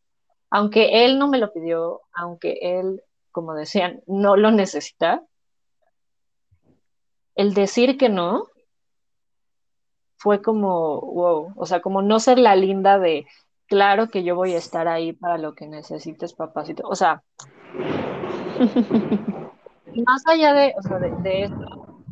[0.51, 3.03] Aunque él no me lo pidió, aunque él,
[3.33, 5.24] como decían, no lo necesita,
[7.37, 8.49] el decir que no
[10.18, 13.26] fue como, wow, o sea, como no ser la linda de,
[13.66, 16.82] claro que yo voy a estar ahí para lo que necesites, papacito.
[16.88, 17.22] O sea,
[20.06, 22.02] más allá de, o sea, de, esto,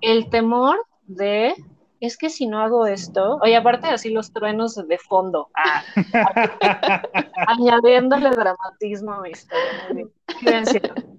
[0.00, 1.54] el temor de,
[2.00, 5.82] es que si no hago esto, oye, aparte así los truenos de fondo, ah,
[7.46, 10.06] añadiéndole dramatismo a mi historia.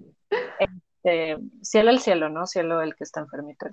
[1.04, 2.46] Este, cielo el cielo, ¿no?
[2.46, 3.66] Cielo el que está enfermito.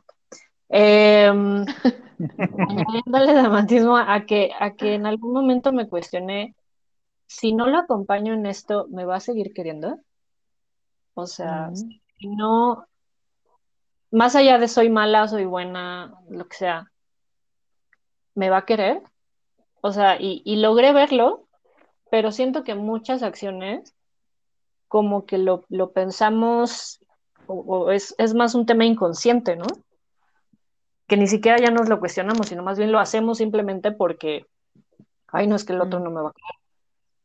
[2.20, 6.54] Eh, dramatismo a que, a que en algún momento me cuestioné,
[7.28, 10.00] si no lo acompaño en esto, ¿me va a seguir queriendo?
[11.14, 12.86] O sea, si no,
[14.12, 16.92] más allá de soy mala, soy buena, lo que sea,
[18.36, 19.02] ¿me va a querer?
[19.82, 21.48] O sea, y, y logré verlo,
[22.12, 23.96] pero siento que muchas acciones
[24.90, 27.00] como que lo, lo pensamos,
[27.48, 29.68] o, es, es más un tema inconsciente, ¿no?
[31.10, 34.46] Que ni siquiera ya nos lo cuestionamos, sino más bien lo hacemos simplemente porque,
[35.28, 36.56] ay, no es que el otro no me va a querer,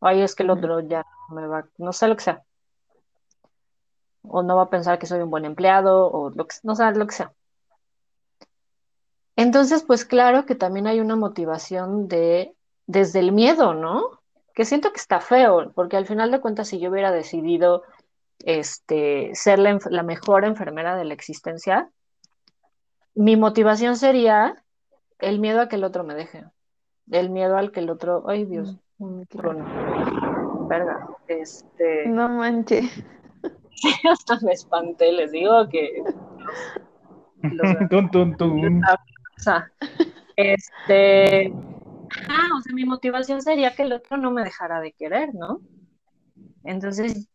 [0.01, 2.43] ay, es que el otro ya no me va, no sé lo que sea.
[4.23, 6.91] O no va a pensar que soy un buen empleado, o lo que, no sé,
[6.93, 7.33] lo que sea.
[9.37, 12.55] Entonces, pues claro que también hay una motivación de,
[12.87, 14.23] desde el miedo, ¿no?
[14.55, 17.83] Que siento que está feo, porque al final de cuentas, si yo hubiera decidido
[18.39, 21.91] este, ser la, la mejor enfermera de la existencia,
[23.15, 24.63] mi motivación sería
[25.19, 26.45] el miedo a que el otro me deje.
[27.11, 29.23] El miedo al que el otro, ay Dios, mm,
[30.69, 32.07] verga, este.
[32.09, 33.05] No manches.
[34.11, 36.03] hasta me espanté, les digo que.
[39.37, 39.71] O sea,
[40.37, 41.53] este.
[42.29, 45.61] Ah, o sea, mi motivación sería que el otro no me dejara de querer, ¿no?
[46.63, 47.29] Entonces,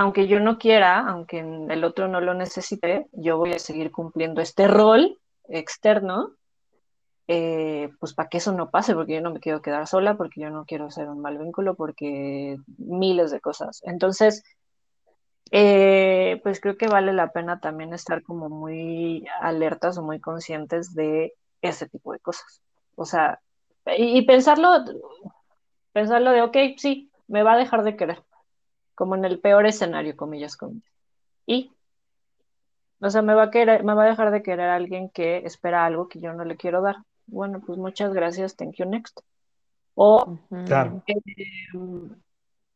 [0.00, 4.40] aunque yo no quiera, aunque el otro no lo necesite, yo voy a seguir cumpliendo
[4.40, 6.36] este rol externo,
[7.28, 10.40] eh, pues para que eso no pase, porque yo no me quiero quedar sola, porque
[10.40, 13.82] yo no quiero ser un mal vínculo, porque miles de cosas.
[13.84, 14.42] Entonces,
[15.50, 20.94] eh, pues creo que vale la pena también estar como muy alertas o muy conscientes
[20.94, 22.62] de ese tipo de cosas.
[22.94, 23.38] O sea,
[23.98, 24.82] y, y pensarlo,
[25.92, 28.22] pensarlo de, ok, sí, me va a dejar de querer
[29.00, 30.92] como en el peor escenario, comillas, comillas.
[31.46, 31.72] Y,
[33.00, 35.38] o sea, me va a querer, me va a dejar de querer a alguien que
[35.38, 36.96] espera algo que yo no le quiero dar.
[37.24, 39.20] Bueno, pues muchas gracias, thank you next.
[39.94, 41.14] O, eh,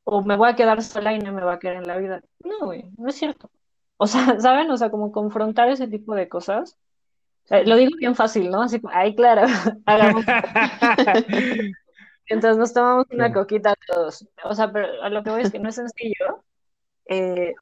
[0.05, 2.23] o me voy a quedar sola y no me va a querer en la vida.
[2.43, 3.51] No, güey, no es cierto.
[3.99, 4.71] O sea, ¿saben?
[4.71, 6.79] O sea, como confrontar ese tipo de cosas.
[7.51, 8.63] lo digo bien fácil, ¿no?
[8.63, 9.43] Así, ay, claro,
[9.85, 10.25] hagamos.
[12.27, 14.27] Entonces nos tomamos una coquita todos.
[14.45, 16.45] O sea, pero a lo que voy es que no es sencillo.
[17.07, 17.55] Eh,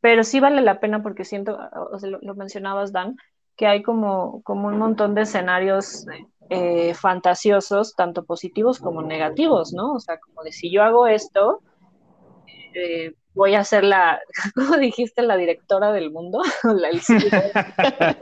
[0.00, 1.58] pero sí vale la pena porque siento,
[1.92, 3.16] o sea, lo, lo, mencionabas, Dan,
[3.56, 6.06] que hay como, como un montón de escenarios
[6.50, 9.94] eh, fantasiosos, tanto positivos como negativos, ¿no?
[9.94, 11.60] O sea, como de si yo hago esto,
[12.74, 14.20] eh, voy a ser la,
[14.54, 15.22] ¿cómo dijiste?
[15.22, 16.42] La directora del mundo.
[16.62, 16.90] la,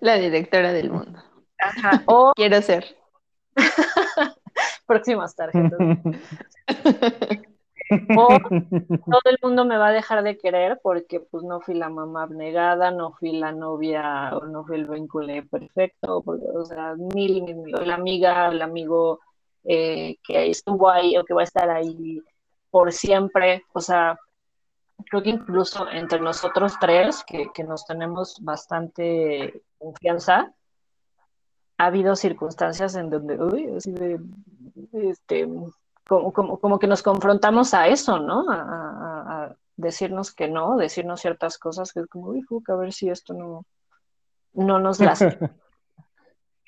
[0.00, 1.22] la, directora del mundo.
[1.58, 2.02] Ajá.
[2.06, 2.96] O quiero ser.
[4.86, 5.78] Próximas tarjetas.
[8.16, 11.88] o todo el mundo me va a dejar de querer porque pues no fui la
[11.88, 17.42] mamá abnegada, no fui la novia o no fui el vínculo perfecto, o sea, mil,
[17.42, 19.20] mil, la amiga, el amigo
[19.64, 22.22] eh, que estuvo ahí o que va a estar ahí
[22.70, 24.18] por siempre, o sea,
[25.10, 30.52] creo que incluso entre nosotros tres, que, que nos tenemos bastante confianza,
[31.78, 34.20] ha habido circunstancias en donde, uy, así de,
[34.92, 35.48] este,
[36.06, 38.50] como, como, como, que nos confrontamos a eso, ¿no?
[38.50, 42.92] A, a, a, decirnos que no, decirnos ciertas cosas que es como, uy, a ver
[42.92, 43.66] si esto no,
[44.52, 45.22] no nos las...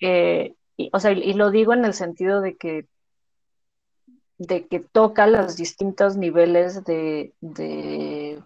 [0.01, 2.87] eh, y, o sea, y, y lo digo en el sentido de que
[4.39, 8.43] de que toca los distintos niveles de, de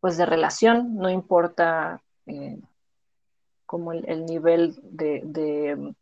[0.00, 2.58] pues de relación, no importa eh,
[3.74, 5.92] como el, el nivel de, de,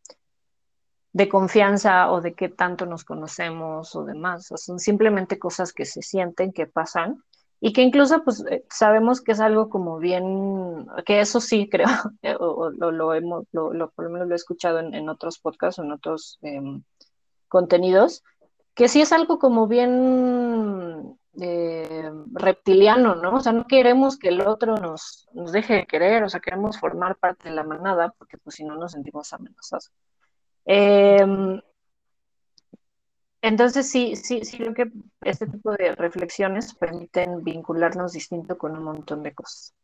[1.14, 4.52] de, confianza o de qué tanto nos conocemos o demás.
[4.52, 7.24] O son simplemente cosas que se sienten, que pasan
[7.60, 11.88] y que incluso pues eh, sabemos que es algo como bien, que eso sí creo,
[12.40, 15.38] o, lo, lo, hemos, lo, lo, por lo menos lo he escuchado en, en otros
[15.38, 16.60] podcasts o en otros eh,
[17.48, 18.22] contenidos,
[18.74, 23.36] que sí es algo como bien eh, reptiliano, ¿no?
[23.36, 26.78] O sea, no queremos que el otro nos, nos deje de querer, o sea, queremos
[26.78, 29.90] formar parte de la manada, porque pues si no nos sentimos amenazados.
[30.66, 31.60] Eh,
[33.40, 38.84] entonces sí, sí, sí creo que este tipo de reflexiones permiten vincularnos distinto con un
[38.84, 39.74] montón de cosas.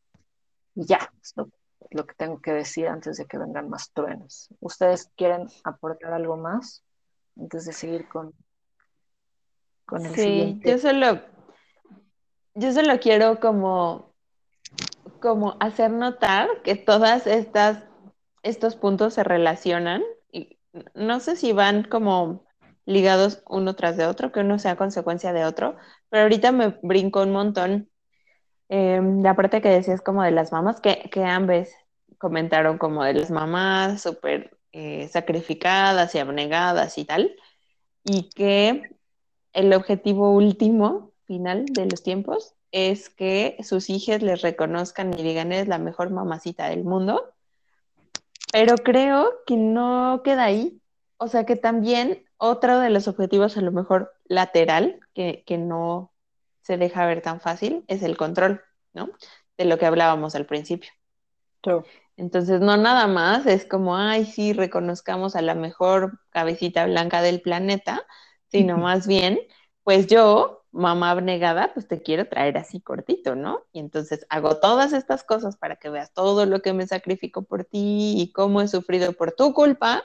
[0.74, 1.50] Y ya, es lo,
[1.90, 4.48] lo que tengo que decir antes de que vengan más truenos.
[4.60, 6.84] ¿Ustedes quieren aportar algo más
[7.36, 8.32] antes de seguir con
[9.88, 10.70] con el sí, siguiente.
[10.70, 11.20] Yo solo,
[12.58, 14.12] yo solo quiero como,
[15.20, 17.84] como hacer notar que todas estas
[18.42, 20.02] estos puntos se relacionan
[20.32, 20.58] y
[20.94, 22.44] no sé si van como
[22.86, 25.76] ligados uno tras de otro, que uno sea consecuencia de otro,
[26.08, 27.90] pero ahorita me brinco un montón
[28.68, 31.70] eh, la parte que decías como de las mamás, que, que ambas
[32.18, 37.34] comentaron como de las mamás súper eh, sacrificadas y abnegadas y tal,
[38.04, 38.82] y que
[39.52, 45.52] el objetivo último, final de los tiempos, es que sus hijas les reconozcan y digan,
[45.52, 47.32] es la mejor mamacita del mundo.
[48.52, 50.82] Pero creo que no queda ahí.
[51.18, 56.12] O sea que también otro de los objetivos a lo mejor lateral, que, que no
[56.62, 58.60] se deja ver tan fácil, es el control,
[58.92, 59.10] ¿no?
[59.56, 60.90] De lo que hablábamos al principio.
[62.16, 67.40] Entonces, no nada más es como, ay, sí, reconozcamos a la mejor cabecita blanca del
[67.40, 68.04] planeta,
[68.48, 69.38] sino más bien,
[69.84, 73.64] pues yo, mamá abnegada, pues te quiero traer así cortito, ¿no?
[73.72, 77.64] Y entonces hago todas estas cosas para que veas todo lo que me sacrifico por
[77.64, 80.04] ti y cómo he sufrido por tu culpa,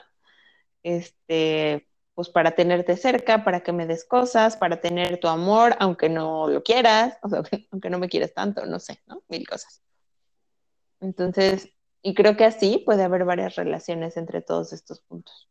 [0.82, 6.08] este, pues para tenerte cerca, para que me des cosas, para tener tu amor, aunque
[6.08, 7.42] no lo quieras, o sea,
[7.72, 9.22] aunque no me quieras tanto, no sé, ¿no?
[9.28, 9.82] Mil cosas.
[11.00, 11.70] Entonces,
[12.02, 15.48] y creo que así puede haber varias relaciones entre todos estos puntos.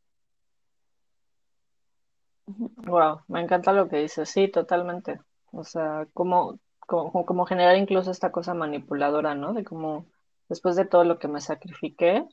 [2.45, 5.19] Wow, me encanta lo que dices, sí, totalmente.
[5.51, 9.53] O sea, como, como, como generar incluso esta cosa manipuladora, ¿no?
[9.53, 10.05] De como
[10.49, 12.25] después de todo lo que me sacrifiqué,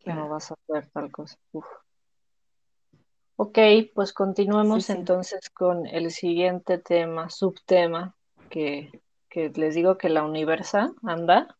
[0.00, 1.36] que no vas a hacer tal cosa.
[1.52, 1.66] Uf.
[3.36, 3.58] Ok,
[3.94, 4.98] pues continuemos Sí, sí.
[4.98, 8.14] entonces con el siguiente tema, subtema,
[8.50, 8.90] que,
[9.28, 11.56] que les digo que la universa anda,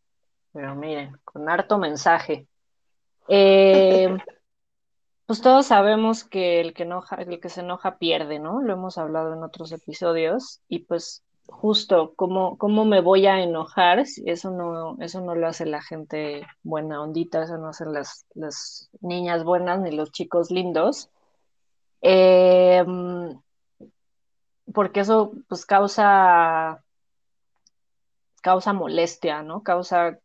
[0.53, 2.47] pero miren, con harto mensaje.
[3.33, 4.09] Eh,
[5.31, 8.61] pues todos sabemos que el que enoja, el que se enoja pierde, ¿no?
[8.63, 14.01] Lo hemos hablado en otros episodios y pues justo cómo, cómo me voy a enojar,
[14.01, 18.91] eso no, eso no lo hace la gente buena ondita, eso no hacen las, las
[19.03, 21.11] niñas buenas ni los chicos lindos.
[22.03, 22.85] Eh,
[24.75, 26.83] porque eso pues causa
[28.43, 29.63] causa molestia, ¿no?
[29.63, 30.19] Causa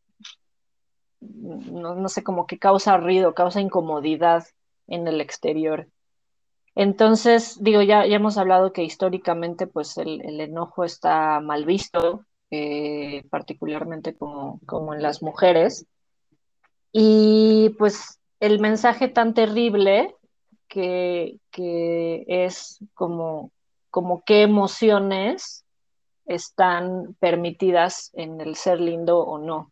[1.20, 4.46] no, no sé, como que causa ruido, causa incomodidad
[4.88, 5.88] en el exterior.
[6.76, 12.26] Entonces, digo, ya, ya hemos hablado que históricamente pues el, el enojo está mal visto,
[12.52, 15.88] eh, particularmente como, como en las mujeres.
[16.92, 20.16] Y pues el mensaje tan terrible
[20.68, 23.52] que, que es como,
[23.90, 25.66] como qué emociones
[26.26, 29.72] están permitidas en el ser lindo o no.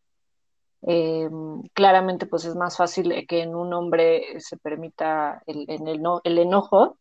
[0.86, 1.30] Eh,
[1.74, 6.38] claramente, pues es más fácil que en un hombre se permita el, en el, el
[6.38, 6.98] enojo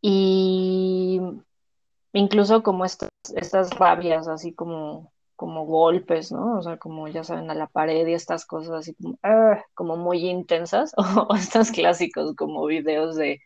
[0.00, 1.20] y
[2.12, 3.10] incluso como estas,
[3.78, 6.58] rabias, así como, como golpes, ¿no?
[6.58, 9.62] O sea, como ya saben, a la pared y estas cosas así como, ah,
[9.96, 10.92] muy intensas,
[11.28, 13.40] o, estos clásicos como videos de,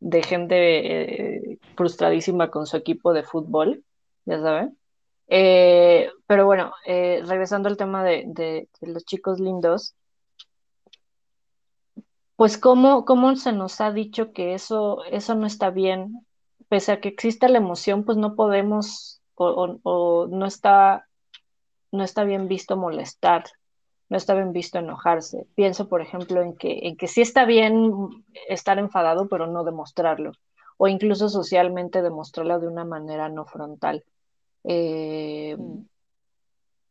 [0.00, 3.84] de gente eh, frustradísima con su equipo de fútbol,
[4.24, 4.78] ya saben.
[5.28, 9.94] Eh, pero bueno, eh, regresando al tema de, los chicos lindos,
[12.36, 16.26] pues cómo, cómo se nos ha dicho que eso, eso no está bien,
[16.68, 21.04] pese a que exista la emoción, pues no podemos o, no está
[21.90, 23.44] no está bien visto molestar,
[24.10, 25.46] no está bien visto enojarse.
[25.54, 27.92] Pienso, por ejemplo, en que, en que sí está bien
[28.48, 30.32] estar enfadado, pero no demostrarlo,
[30.76, 34.04] o incluso socialmente demostrarlo de una manera no frontal.
[34.64, 35.86] Eh, mm.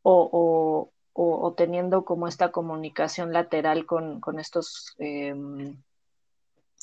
[0.04, 5.82] o, o, teniendo como esta comunicación lateral con, con estos, em,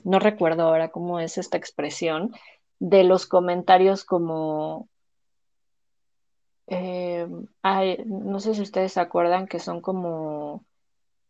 [0.05, 2.33] no recuerdo ahora cómo es esta expresión,
[2.81, 4.89] de los comentarios como,
[6.67, 7.47] em,
[8.07, 10.65] no sé si ustedes se acuerdan que son como,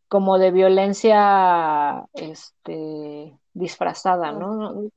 [0.09, 4.91] como de violencia este, disfrazada, ¿no?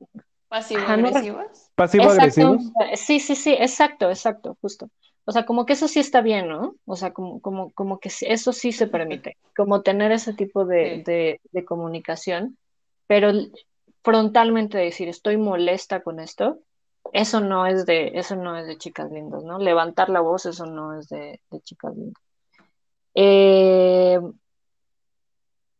[0.48, 1.70] ¿Pasivo-agresivos?
[1.74, 2.62] ¿Pasivo-agresivos?
[2.94, 4.88] Sí, sí, sí, exacto, exacto, justo.
[5.28, 6.76] O sea, como que eso sí está bien, ¿no?
[6.86, 11.38] O sea, como, como, como que eso sí se permite, como tener ese tipo de,
[11.52, 12.56] de, comunicación,
[13.06, 13.30] pero
[14.02, 16.60] frontalmente decir, estoy molesta con esto,
[17.12, 19.58] eso no es de, eso no es de chicas lindas, ¿no?
[19.58, 22.22] Levantar la voz, eso no es de, chicas lindas.
[23.14, 24.18] Eh,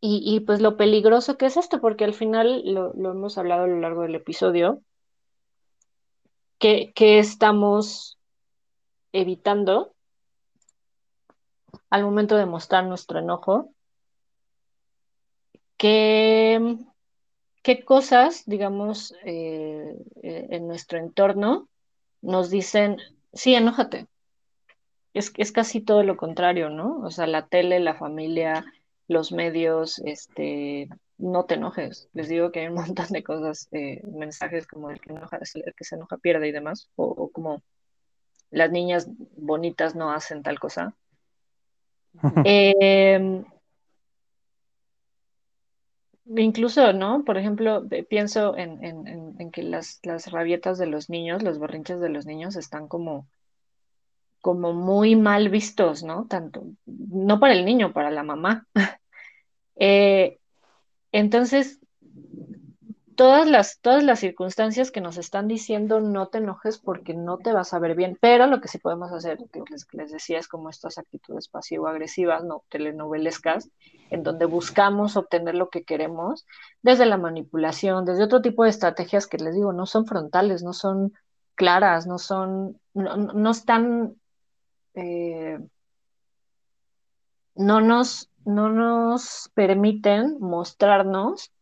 [0.01, 3.66] y, pues lo peligroso que es esto, porque al final lo, lo hemos hablado a
[3.66, 4.80] lo largo del episodio,
[6.59, 8.18] que, que estamos
[9.12, 9.94] evitando
[11.90, 13.72] al momento de mostrar nuestro enojo,
[15.76, 16.76] qué,
[17.62, 21.68] qué cosas, digamos, eh, eh, en nuestro entorno
[22.20, 22.99] nos dicen,
[23.32, 24.07] sí, enójate.
[25.14, 26.99] Es, es casi todo lo contrario, ¿no?
[27.01, 28.64] O sea, la tele, la familia,
[29.09, 32.09] los medios, este, no te enojes.
[32.13, 35.75] Les digo que hay un montón de cosas, eh, mensajes como el que, enoja, el
[35.75, 37.63] que se enoja pierde y demás, o como
[38.51, 40.95] las niñas bonitas no hacen tal cosa.
[42.45, 43.45] Em,
[46.37, 47.25] incluso, ¿no?
[47.25, 52.27] Por ejemplo, pienso en, que las, las, rabietas de los niños, los berrinches de los
[52.27, 53.29] niños están como,
[54.41, 56.26] como muy mal vistos, ¿no?
[56.26, 58.66] Tanto, no para el niño, para la mamá.
[59.80, 60.41] Eh,
[61.12, 61.78] entonces,
[63.18, 67.53] todas las, todas las circunstancias que nos están diciendo no te enojes porque no te
[67.53, 70.49] vas a ver bien, pero lo que sí podemos hacer, que les, les decía, es
[70.49, 73.70] como estas actitudes pasivo-agresivas, no telenovelescas,
[74.11, 76.47] en donde buscamos obtener lo que queremos,
[76.82, 80.72] desde la manipulación, desde otro tipo de estrategias que les digo, no son frontales, no
[80.72, 81.12] son
[81.59, 84.14] claras, no son, no, están,
[84.99, 85.59] eh,
[87.55, 91.53] no nos, no nos permiten mostrarnos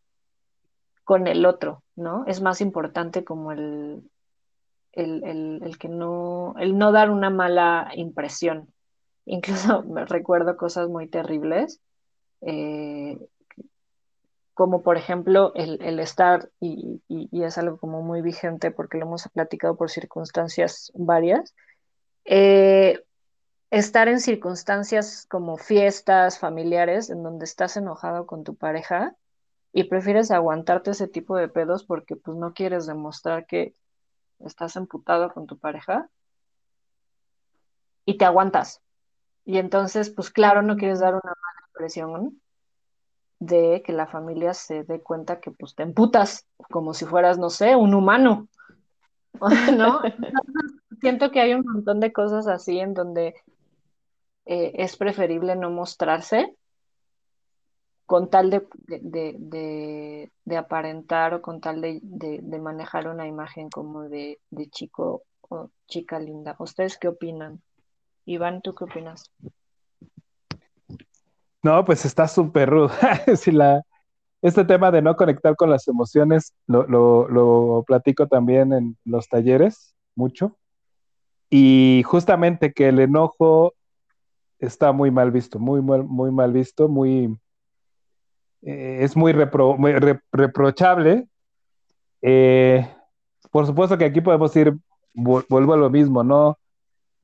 [1.03, 2.25] con el otro, ¿no?
[2.27, 4.03] Es más importante como el,
[4.91, 8.73] el, que no, el no dar una mala impresión.
[9.25, 11.81] Incluso me recuerdo cosas muy terribles,
[12.41, 13.17] eh,
[14.53, 19.75] como por ejemplo el, estar, y, es algo como muy vigente porque lo hemos platicado
[19.75, 21.53] por circunstancias varias,
[22.25, 23.03] eh,
[23.69, 29.15] estar en circunstancias como fiestas familiares en donde estás enojado con tu pareja
[29.73, 33.73] y prefieres aguantarte ese tipo de pedos porque pues no quieres demostrar que
[34.39, 36.09] estás emputado con tu pareja
[38.05, 38.81] y te aguantas.
[39.43, 42.41] Y entonces, pues claro, no quieres dar una mala impresión
[43.39, 47.49] de que la familia se dé cuenta que pues te emputas como si fueras, no
[47.49, 48.47] sé, un humano.
[49.77, 50.01] ¿No?
[50.99, 53.35] siento que hay un montón de cosas así en donde
[54.47, 56.55] eh, es preferible no mostrarse
[58.07, 58.65] con tal de,
[60.45, 64.39] de, aparentar o con tal de, manejar una imagen como de,
[64.71, 66.55] chico o chica linda.
[66.57, 67.61] ¿Ustedes qué opinan?
[68.25, 69.29] Iván, ¿tú qué opinas?
[71.61, 72.91] No, pues está súper rudo.
[73.35, 73.81] si la,
[74.41, 79.95] este tema de no conectar con las emociones lo, lo, platico también en los talleres
[80.15, 80.57] mucho.
[81.49, 83.73] Y justamente que el enojo
[84.59, 87.37] está muy mal visto, muy, muy, muy mal visto, muy,
[88.61, 91.27] eh, es muy, reprochable.
[92.21, 92.87] Eh,
[93.51, 94.75] por supuesto que aquí podemos ir
[95.13, 96.57] vuelvo a lo mismo, ¿no?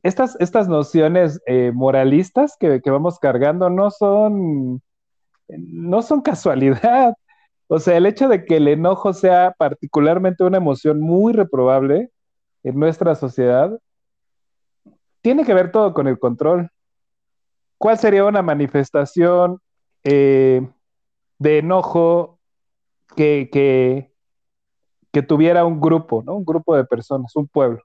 [0.04, 4.82] Estas, estas nociones eh, moralistas que, que, vamos cargando no son,
[5.48, 7.14] no son casualidad.
[7.68, 12.12] O sea, el hecho de que el enojo sea particularmente una emoción muy reprobable
[12.64, 13.80] en nuestra sociedad,
[15.22, 16.70] tiene que ver todo con el control.
[17.84, 19.60] ¿Cuál sería una manifestación
[20.06, 20.66] eh,
[21.38, 22.40] de enojo
[23.18, 23.50] que,
[25.12, 26.36] que, tuviera un grupo, ¿no?
[26.36, 27.82] Un grupo de personas, un pueblo.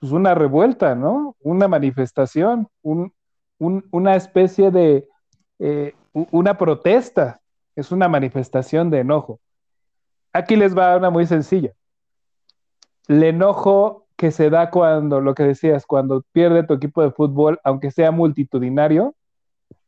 [0.00, 1.36] Pues una revuelta, ¿no?
[1.40, 5.06] Una manifestación, una especie de,
[5.58, 7.42] eh, una protesta,
[7.76, 9.40] es una manifestación de enojo.
[10.32, 11.74] Aquí les va una muy sencilla.
[13.08, 17.60] El enojo que se da cuando, lo que decías, cuando pierde tu equipo de fútbol,
[17.62, 19.14] aunque sea multitudinario,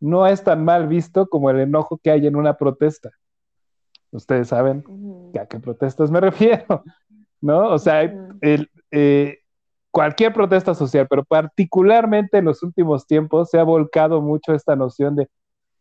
[0.01, 3.11] no es tan mal visto como el enojo que hay en una protesta.
[4.11, 4.83] Ustedes saben
[5.41, 6.83] a qué protestas me refiero,
[7.41, 7.69] ¿no?
[7.69, 9.39] O sea, eh,
[9.91, 15.17] cualquier protesta social, pero particularmente en los últimos tiempos se ha volcado mucho esta noción
[15.17, 15.29] de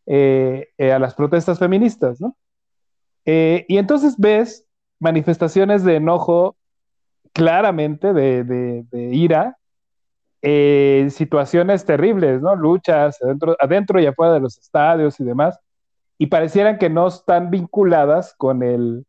[0.06, 2.36] eh, eh, a las protestas feministas, ¿no?
[3.22, 4.66] y entonces ves
[4.98, 6.56] manifestaciones de enojo
[7.32, 9.59] claramente, de, de ira,
[10.42, 12.56] situaciones terribles, ¿no?
[12.56, 15.58] Luchas adentro, adentro y afuera de los estadios y demás,
[16.18, 19.06] y parecieran que no están vinculadas con el,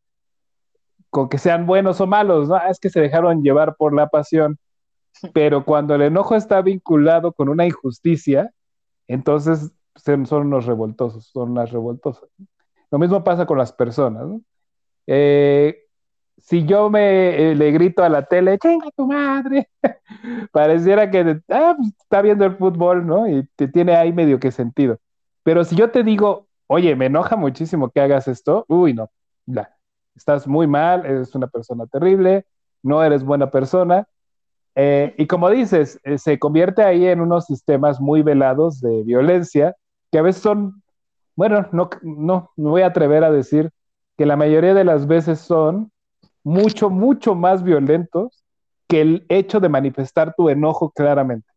[1.09, 2.55] con que sean buenos o malos, ¿no?
[2.55, 4.57] Ah, es que se dejaron llevar por la pasión.
[5.33, 8.51] Pero cuando el enojo está vinculado con una injusticia,
[9.07, 12.29] entonces son unos revoltosos, son unas revoltosas.
[12.89, 14.41] Lo mismo pasa con las personas, ¿no?
[15.07, 15.80] Eh,
[16.41, 19.69] si yo me eh, le grito a la tele, chinga tu madre,
[20.51, 23.27] pareciera que ah, pues, está viendo el fútbol, ¿no?
[23.27, 24.99] Y te tiene ahí medio que sentido.
[25.43, 29.09] Pero si yo te digo, oye, me enoja muchísimo que hagas esto, uy, no,
[29.45, 29.75] ya,
[30.15, 32.45] estás muy mal, eres una persona terrible,
[32.83, 34.07] no eres buena persona.
[34.75, 39.75] Eh, y como dices, eh, se convierte ahí en unos sistemas muy velados de violencia,
[40.11, 40.81] que a veces son,
[41.35, 43.71] bueno, no, no, me voy a atrever a decir
[44.17, 45.91] que la mayoría de las veces son
[46.43, 48.43] mucho, mucho más violentos
[48.87, 51.47] que el hecho de manifestar tu enojo claramente.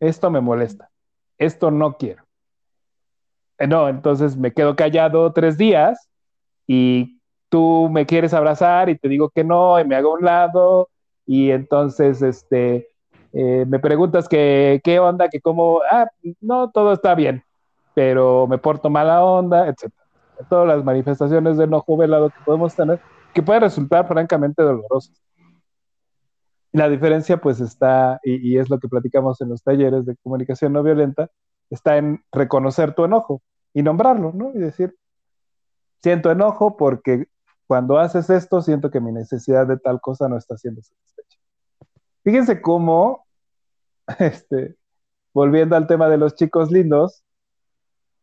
[0.00, 0.90] Esto me molesta,
[1.38, 2.24] esto no quiero.
[3.58, 6.08] Eh, no, entonces me quedo callado tres días
[6.66, 10.88] y tú me quieres abrazar y te digo que no y me hago un lado
[11.26, 12.88] y entonces este,
[13.32, 16.08] eh, me preguntas que qué onda, que cómo, ah,
[16.40, 17.42] no, todo está bien,
[17.94, 19.92] pero me porto mala onda, etc.
[20.48, 23.00] Todas las manifestaciones de enojo velado que podemos tener
[23.38, 25.22] que puede resultar francamente dolorosas.
[26.72, 30.72] La diferencia pues está, y, y, es lo que platicamos en los talleres de comunicación
[30.72, 31.30] no violenta,
[31.70, 33.40] está en reconocer tu enojo
[33.72, 34.50] y nombrarlo, ¿no?
[34.54, 34.96] Y decir,
[36.02, 37.28] siento enojo porque
[37.68, 41.38] cuando haces esto siento que mi necesidad de tal cosa no está siendo satisfecha.
[42.24, 43.24] Fíjense cómo,
[44.18, 44.74] este,
[45.32, 47.22] volviendo al tema de los chicos lindos,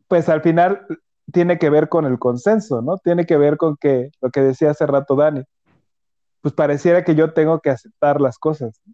[0.09, 0.85] pues al final
[1.31, 2.97] tiene que ver con el consenso, ¿no?
[2.97, 5.43] Tiene que ver con que lo que decía hace rato Dani,
[6.41, 8.81] pues pareciera que yo tengo que aceptar las cosas.
[8.87, 8.91] O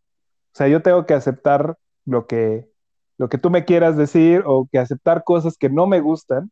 [0.53, 2.71] sea, yo tengo que aceptar lo que
[3.21, 6.49] lo que tú me quieras decir o que aceptar cosas que no me gustan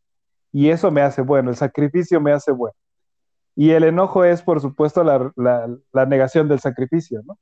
[0.52, 2.76] y eso me hace bueno, el sacrificio me hace bueno.
[3.56, 7.36] Y el enojo es, por supuesto, la, negación del sacrificio, ¿no?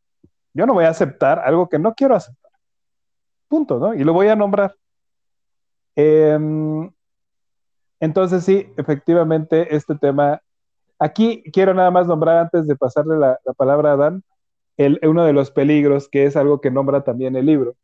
[0.54, 2.50] Yo no voy a aceptar algo que no quiero aceptar.
[3.48, 3.94] Punto, ¿no?
[3.94, 4.74] Y lo voy a nombrar.
[5.94, 6.90] Em,
[8.00, 10.40] entonces, sí, efectivamente, este tema.
[10.98, 14.24] Aquí quiero nada más nombrar, antes de pasarle la, palabra a Dan,
[14.76, 17.76] el, uno de los peligros, que es algo que nombra también el libro,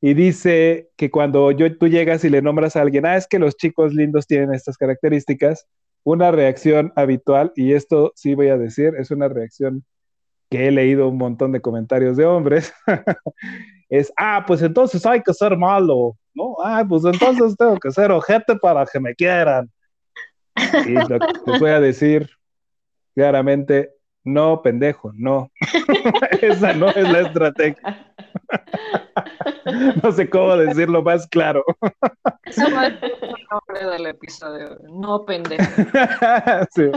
[0.00, 3.56] y dice que cuando tú llegas y le nombras a alguien, ah, es que los
[3.56, 5.66] chicos lindos tienen estas características,
[6.04, 9.84] una reacción habitual, y esto sí voy a decir, es una reacción
[10.50, 12.72] que he leído un montón de comentarios de hombres,
[13.88, 16.56] es, ah, pues entonces hay que ser malo, ¿no?
[16.62, 19.70] Ah, pues entonces tengo que ser ojete para que me quieran.
[20.86, 22.28] Y lo que les voy a decir
[23.14, 23.90] claramente,
[24.24, 25.50] no, pendejo, no.
[26.40, 28.14] Esa no es la estrategia.
[30.02, 31.64] no sé cómo decirlo más claro.
[32.44, 34.78] Eso va a ser el nombre del episodio.
[34.88, 35.64] No, pendejo.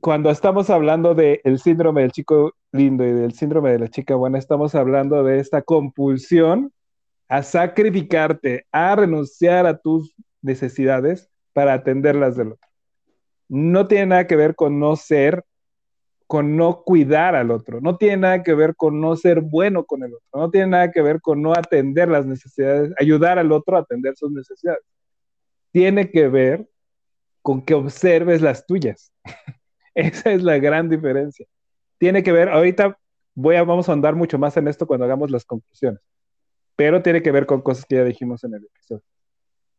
[0.00, 4.36] Cuando estamos hablando del síndrome del chico lindo y del síndrome de la chica buena,
[4.38, 6.74] estamos hablando de esta compulsión
[7.28, 12.74] a sacrificarte, a renunciar a tus necesidades para atenderlas del otro
[13.48, 15.44] no tiene nada que ver con no ser,
[16.26, 20.02] con no cuidar al otro, no tiene nada que ver con no ser bueno con
[20.02, 23.76] el otro, no tiene nada que ver con no atender las necesidades, ayudar al otro
[23.76, 24.82] a atender sus necesidades.
[25.70, 26.68] Tiene que ver
[27.42, 29.12] con que observes las tuyas.
[29.94, 31.46] Esa es la gran diferencia.
[31.98, 32.98] tiene que ver, ahorita
[33.34, 36.00] voy a, vamos a andar mucho más en esto cuando hagamos las conclusiones,
[36.76, 39.04] pero tiene que ver con cosas que ya dijimos en el episodio.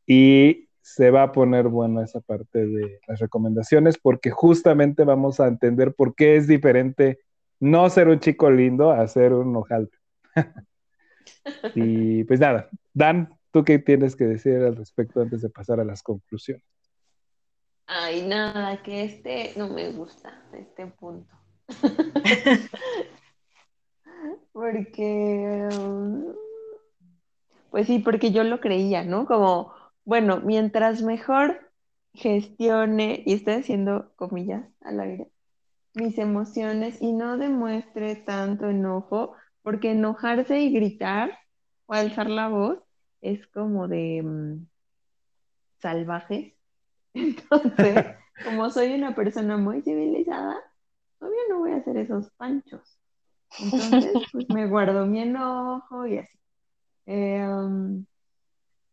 [0.06, 5.48] Y se va a poner buena esa parte de las recomendaciones porque justamente vamos a
[5.48, 7.20] entender por qué es diferente
[7.60, 9.90] no ser un chico lindo a ser un ojal.
[11.76, 15.86] y pues nada, Dan, ¿tú qué tienes que decir al respecto antes de pasar a
[15.86, 16.64] las conclusiones?
[17.88, 21.36] Ay, nada, que este no me gusta, este punto.
[24.54, 26.34] porque, um,
[27.76, 29.26] pues sí, porque yo lo creía, ¿no?
[29.26, 29.74] Como,
[30.06, 31.74] bueno, mientras mejor
[32.14, 35.30] gestione, y estoy haciendo comillas al aire,
[35.94, 41.38] mis emociones y no demuestre tanto enojo, porque enojarse y gritar
[41.86, 42.80] o alzar la voz
[43.20, 44.66] es como de um,
[45.80, 46.54] salvajes
[47.14, 48.06] entonces,
[48.46, 50.56] como soy una persona muy civilizada,
[51.20, 52.98] todavía no voy a hacer esos panchos.
[53.60, 56.40] Entonces, pues me guardo mi enojo y así.
[57.06, 58.06] Eh, um,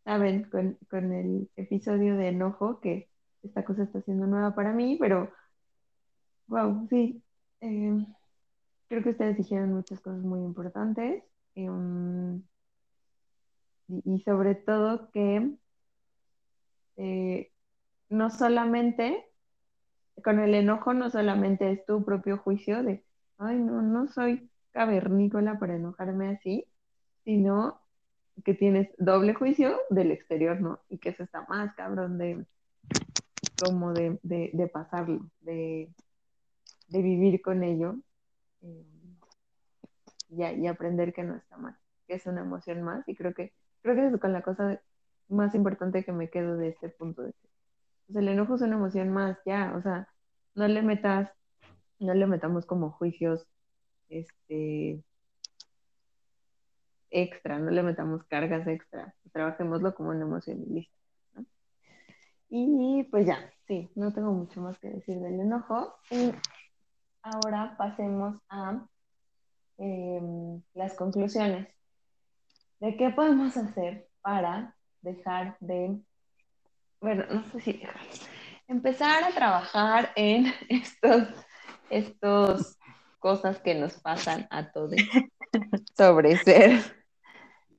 [0.05, 3.09] Saben, con, con, el episodio de enojo, que
[3.45, 5.31] esta cosa está siendo nueva para mí, pero,
[6.49, 7.23] wow, sí.
[7.61, 8.05] Eh,
[8.89, 11.23] creo que ustedes dijeron muchas cosas muy importantes.
[11.55, 11.69] Eh,
[13.89, 15.57] y, y, sobre todo que
[18.13, 19.25] no solamente,
[20.23, 23.05] con el enojo no solamente es tu propio juicio de,
[23.39, 26.67] ay, no, no soy cavernícola para enojarme así,
[27.25, 27.82] sino
[28.45, 30.81] que tienes doble juicio del exterior, ¿no?
[30.89, 32.45] Y que eso está más cabrón de,
[33.63, 35.89] como de, de, pasarlo, de,
[36.89, 37.97] vivir con ello
[38.63, 38.87] eh,
[40.29, 41.77] y, y, aprender que no está mal,
[42.07, 43.53] que es una emoción más y creo que,
[43.83, 44.81] creo que es con la cosa
[45.29, 47.53] más importante que me quedo de este punto de vista
[48.21, 50.09] el enojo es una emoción más, ya, o sea,
[50.55, 51.31] no le metas,
[51.99, 53.47] no le metamos como juicios,
[54.09, 55.03] este,
[57.13, 60.95] extra, no le metamos cargas extra, trabajémoslo como y listo.
[61.35, 61.45] ¿no?
[62.49, 65.95] Y pues ya, sí, no tengo mucho más que decir del enojo.
[66.11, 66.33] Y
[67.23, 68.87] ahora pasemos a
[69.79, 71.69] em, las conclusiones.
[72.81, 76.01] ¿De qué podemos hacer para dejar de
[77.03, 77.83] bueno, no sé si
[78.69, 81.29] empezar a trabajar en estos,
[81.91, 82.79] estos
[83.19, 84.93] cosas que nos pasan a todos
[85.97, 87.02] sobre ser,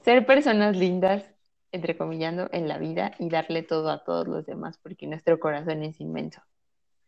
[0.03, 1.23] ser personas lindas,
[1.71, 5.99] entrecomillando, en la vida y darle todo a todos los demás, porque nuestro corazón es
[5.99, 6.41] inmenso.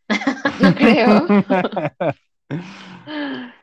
[0.60, 1.26] Yo creo.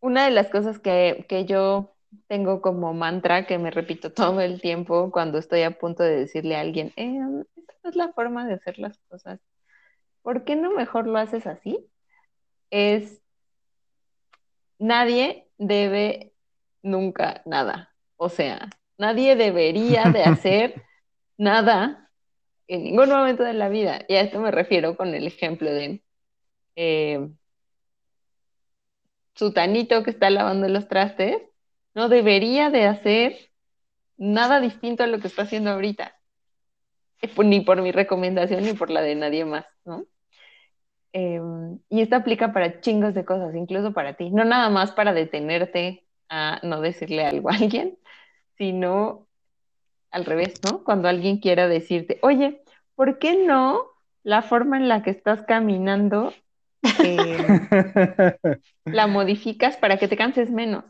[0.00, 1.94] Una de las cosas que, que yo
[2.26, 6.56] tengo como mantra que me repito todo el tiempo cuando estoy a punto de decirle
[6.56, 7.20] a alguien, eh,
[7.84, 9.40] es la forma de hacer las cosas.
[10.22, 11.88] ¿Por qué no mejor lo haces así?
[12.70, 13.22] Es,
[14.78, 16.34] nadie debe
[16.82, 17.89] nunca nada.
[18.22, 18.68] O sea,
[18.98, 20.82] nadie debería de hacer
[21.38, 22.10] nada
[22.68, 24.04] en ningún momento de la vida.
[24.08, 26.02] Y a esto me refiero con el ejemplo de
[26.76, 27.30] eh,
[29.34, 31.38] Sutanito que está lavando los trastes,
[31.94, 33.38] no debería de hacer
[34.18, 36.14] nada distinto a lo que está haciendo ahorita.
[37.38, 40.04] ni por mi recomendación ni por la de nadie más, ¿no?
[41.14, 45.14] Em, y esto aplica para chingos de cosas, incluso para ti, no nada más para
[45.14, 47.98] detenerte a no decirle algo a alguien,
[48.60, 49.26] sino
[50.10, 50.84] al revés, ¿no?
[50.84, 52.62] Cuando alguien quiera decirte, oye,
[52.94, 53.86] ¿por qué no
[54.22, 56.34] la forma en la que estás caminando
[56.82, 57.68] em,
[58.84, 60.84] la modificas para que te canses menos?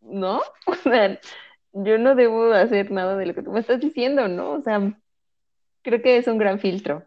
[0.00, 0.42] ¿No?
[0.66, 1.20] O sea,
[1.72, 4.54] yo no debo hacer nada de lo que tú me estás diciendo, ¿no?
[4.54, 4.98] O sea,
[5.82, 7.04] creo que es un gran filtro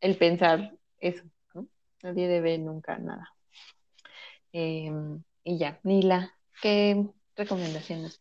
[0.00, 1.66] el pensar eso, ¿no?
[2.02, 3.34] Nadie debe nunca nada.
[4.52, 7.06] Em, y ya, Nila, ¿qué
[7.36, 8.20] recomendaciones?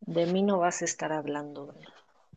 [0.00, 1.74] De mí no vas a estar hablando.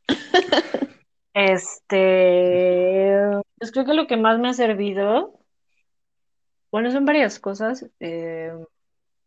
[1.33, 3.13] este,
[3.57, 5.39] pues creo que lo que más me ha servido,
[6.71, 7.85] bueno, son varias cosas.
[7.99, 8.53] Eh,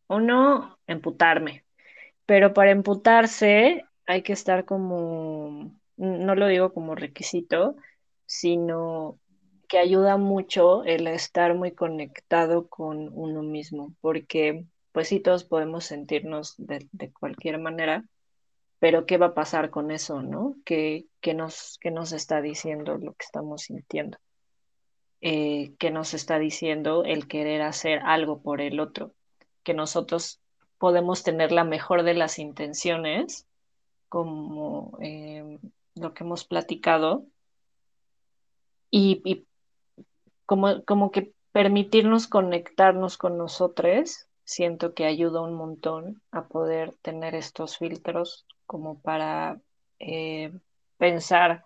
[0.09, 1.65] uno, emputarme.
[2.27, 7.77] Pero para emputarse hay que estar como, no lo digo como requisito,
[8.27, 9.19] sino
[9.69, 15.85] que ayuda mucho el estar muy conectado con uno mismo, porque pues sí, todos podemos
[15.85, 18.05] sentirnos de, cualquier manera,
[18.79, 20.57] pero ¿qué va a pasar con eso, no?
[20.65, 24.19] ¿Qué, nos, qué nos está diciendo lo que estamos sintiendo?
[25.21, 29.15] Eh, ¿Qué nos está diciendo el querer hacer algo por el otro?
[29.63, 30.41] Que nosotros
[30.79, 33.47] podemos tener la mejor de las intenciones,
[34.09, 35.59] como eh,
[35.95, 37.27] lo que hemos platicado,
[38.91, 39.47] y,
[40.47, 47.37] como, como que permitirnos conectarnos con nosotros, siento que ayuda un montón a poder tener
[47.37, 49.61] estos filtros como para
[50.01, 50.53] eh,
[50.99, 51.65] pensar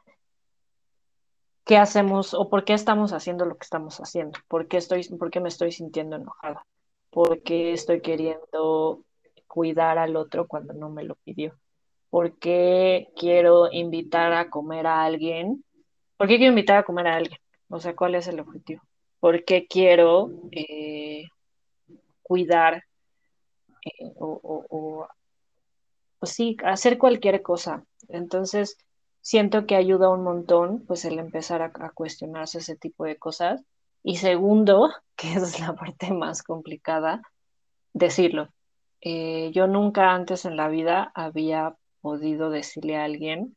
[1.65, 5.31] qué hacemos o por qué estamos haciendo lo que estamos haciendo, por qué, estoy, por
[5.31, 6.67] qué me estoy sintiendo enojada,
[7.09, 9.03] por qué estoy queriendo
[9.47, 11.55] cuidar al otro cuando no me lo pidió,
[12.11, 15.65] por qué quiero invitar a comer a alguien,
[16.19, 17.41] por qué quiero invitar a comer a alguien,
[17.71, 18.83] o sea, cuál es el objetivo,
[19.21, 20.94] por qué quiero eh,
[22.25, 22.83] cuidar
[23.85, 25.07] eh, o,
[26.19, 27.85] pues sí, hacer cualquier cosa.
[28.09, 28.77] Entonces,
[29.21, 33.63] siento que ayuda un montón, pues el empezar a, cuestionarse ese tipo de cosas.
[34.03, 37.23] Y segundo, que es la parte más complicada,
[37.93, 38.49] decirlo.
[39.01, 43.57] Eh, yo nunca antes en la vida había podido decirle a alguien,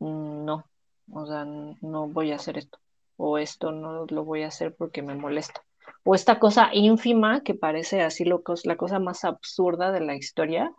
[0.00, 0.64] no,
[1.12, 2.78] o sea, no voy a hacer esto,
[3.16, 5.64] o esto no lo voy a hacer porque me molesta,
[6.04, 10.72] o esta cosa ínfima que parece así lo, la cosa más absurda de la historia,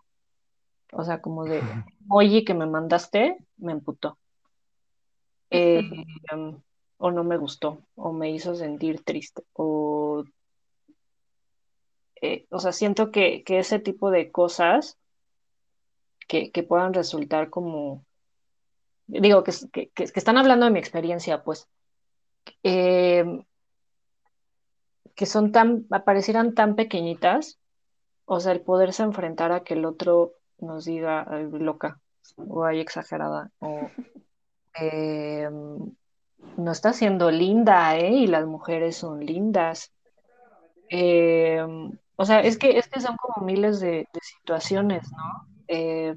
[0.91, 1.61] o sea, como de,
[2.09, 4.17] oye, que me mandaste, me emputó.
[5.51, 5.81] Eh,
[6.97, 10.23] o no me gustó, o me hizo sentir triste, o,
[12.21, 14.97] eh, o sea, siento que, ese tipo de cosas
[16.27, 18.05] que, puedan resultar como,
[19.07, 21.67] digo, que, que, están hablando de mi experiencia, pues,
[22.63, 23.43] eh,
[25.19, 27.59] que son tan, aparecieran tan pequeñitas,
[28.23, 31.99] o sea, el poderse enfrentar a que el otro nos diga loca
[32.37, 33.81] o hay exagerada o
[34.75, 35.91] em,
[36.55, 38.11] no está siendo linda, ¿eh?
[38.11, 39.91] Y las mujeres son lindas.
[40.87, 45.47] Em, o sea, es que, es que son como miles de, situaciones, ¿no?
[45.67, 46.15] Eh,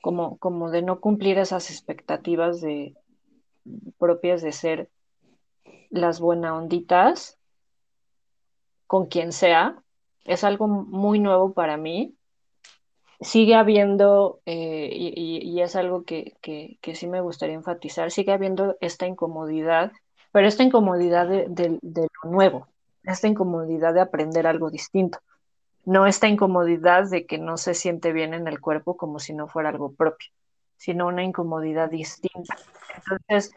[0.00, 2.94] como, como de no cumplir esas expectativas de,
[3.98, 4.88] propias de ser
[5.92, 7.38] las buena onditas
[8.88, 9.76] con quien sea.
[10.24, 12.16] Es algo muy nuevo para mí
[13.22, 16.36] sigue habiendo, eh, y, es algo que,
[16.94, 19.92] sí me gustaría enfatizar, sigue habiendo esta incomodidad,
[20.32, 21.78] pero esta incomodidad de,
[22.22, 22.68] lo nuevo,
[23.04, 25.18] esta incomodidad de aprender algo distinto,
[25.84, 29.48] no esta incomodidad de que no se siente bien en el cuerpo como si no
[29.48, 30.28] fuera algo propio,
[30.76, 32.56] sino una incomodidad distinta.
[32.96, 33.54] Entonces,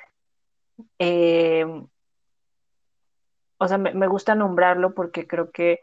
[0.99, 1.65] eh,
[3.57, 5.79] o sea, me gusta nombrarlo porque creo que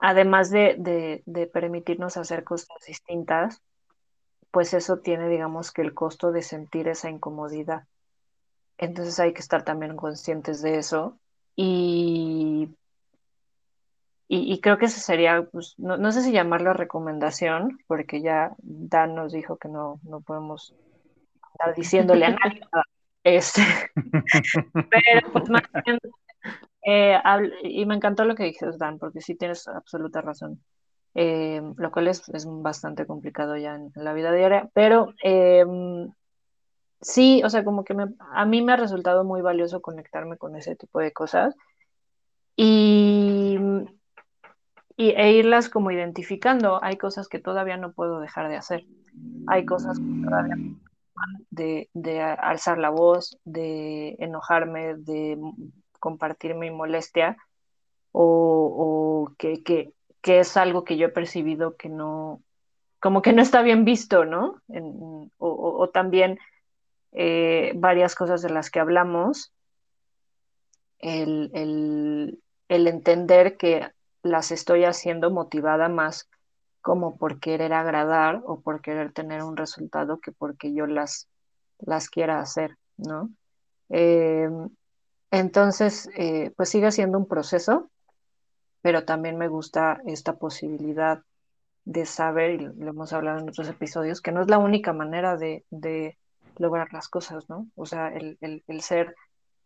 [0.00, 1.22] además de,
[1.52, 3.62] permitirnos hacer cosas distintas,
[4.50, 7.84] pues eso tiene, digamos, que el costo de sentir esa incomodidad.
[8.78, 11.18] Entonces hay que estar también conscientes de eso.
[11.54, 12.70] Y,
[14.26, 19.32] y, creo que esa sería, pues, no, sé si llamarlo recomendación, porque ya Dan nos
[19.32, 20.74] dijo que no, no podemos
[21.52, 22.60] estar diciéndole a nadie
[23.22, 23.60] Este,
[24.72, 25.98] pero pues más bien
[26.82, 27.20] eh,
[27.62, 30.62] y me encantó lo que dijiste, Dan, porque sí tienes absoluta razón.
[31.14, 35.64] Eh, lo cual es, bastante complicado ya en, la vida diaria, pero eh,
[37.00, 37.96] sí, o sea, como que
[38.32, 41.56] a mí me ha resultado muy valioso conectarme con ese tipo de cosas
[42.54, 43.58] y,
[44.96, 46.82] y, e irlas como identificando.
[46.82, 48.84] Hay cosas que todavía no puedo dejar de hacer,
[49.48, 50.56] hay cosas que todavía
[51.50, 55.38] de, de alzar la voz, de enojarme, de
[56.00, 57.36] compartir mi molestia
[58.12, 59.92] o, que,
[60.24, 62.42] es algo que yo he percibido que no,
[62.98, 64.60] como que no está bien visto, ¿no?
[65.38, 66.38] o, también
[67.12, 69.52] eh, varias cosas de las que hablamos,
[70.98, 73.88] el, el, entender que
[74.22, 76.28] las estoy haciendo motivada más
[76.82, 81.28] como por querer agradar o por querer tener un resultado que porque yo las,
[81.78, 83.30] las quiera hacer, ¿no?
[83.88, 84.48] Eh,
[85.30, 87.90] entonces, eh, pues sigue siendo un proceso,
[88.82, 91.22] pero también me gusta esta posibilidad
[91.84, 95.36] de saber, y lo hemos hablado en otros episodios, que no es la única manera
[95.36, 95.64] de,
[96.56, 97.68] lograr las cosas, ¿no?
[97.74, 99.14] O sea, el, ser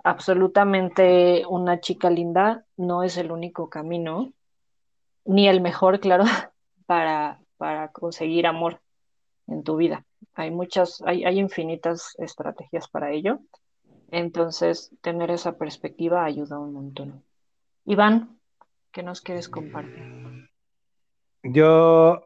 [0.04, 4.32] absolutamente una chica linda no es el único camino,
[5.24, 6.24] ni el mejor, claro,
[6.86, 8.80] para, para conseguir amor
[9.48, 10.04] en tu vida.
[10.34, 13.40] Hay muchas, hay, hay infinitas estrategias para ello
[14.10, 17.24] entonces, tener esa perspectiva ayuda un montón.
[17.84, 18.38] Iván,
[18.92, 20.48] ¿qué nos quieres compartir?
[21.42, 22.24] Yo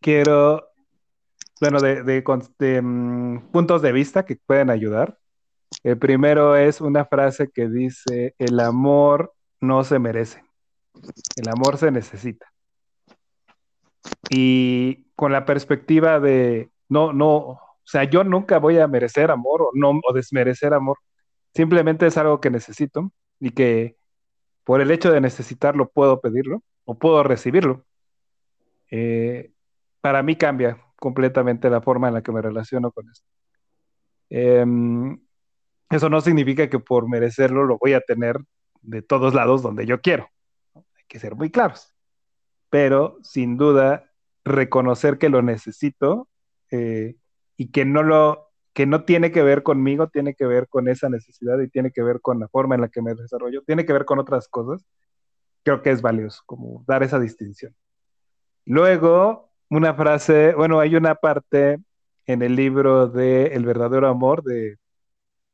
[0.00, 0.68] quiero,
[1.60, 5.18] bueno, de, mm, puntos de vista que pueden ayudar.
[5.82, 10.44] El primero es una frase que dice, el amor no se merece,
[11.36, 12.46] el amor se necesita.
[14.30, 19.62] Y con la perspectiva de, no, no, o sea, yo nunca voy a merecer amor
[19.62, 20.98] o, no, o desmerecer amor,
[21.54, 23.96] simplemente es algo que necesito y que
[24.64, 27.84] por el hecho de necesitarlo puedo pedirlo o puedo recibirlo.
[28.90, 29.52] Eh,
[30.00, 33.26] para mí cambia completamente la forma en la que me relaciono con esto.
[34.30, 35.20] Em,
[35.88, 38.38] eso no significa que por merecerlo lo voy a tener
[38.82, 40.28] de todos lados donde yo quiero.
[40.74, 41.94] Hay que ser muy claros.
[42.68, 44.10] Pero sin duda,
[44.44, 46.28] reconocer que lo necesito
[46.72, 47.14] eh,
[47.56, 51.08] y que no lo que no tiene que ver conmigo, tiene que ver con esa
[51.08, 53.94] necesidad y tiene que ver con la forma en la que me desarrollo, tiene que
[53.94, 54.84] ver con otras cosas,
[55.62, 57.74] creo que es valioso, como dar esa distinción.
[58.66, 61.78] Luego, una frase, bueno, hay una parte
[62.26, 64.76] en el libro de El verdadero amor de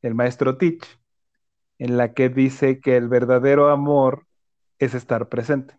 [0.01, 0.85] el maestro Teach,
[1.79, 4.25] en la que dice que el verdadero amor
[4.79, 5.77] es estar presente.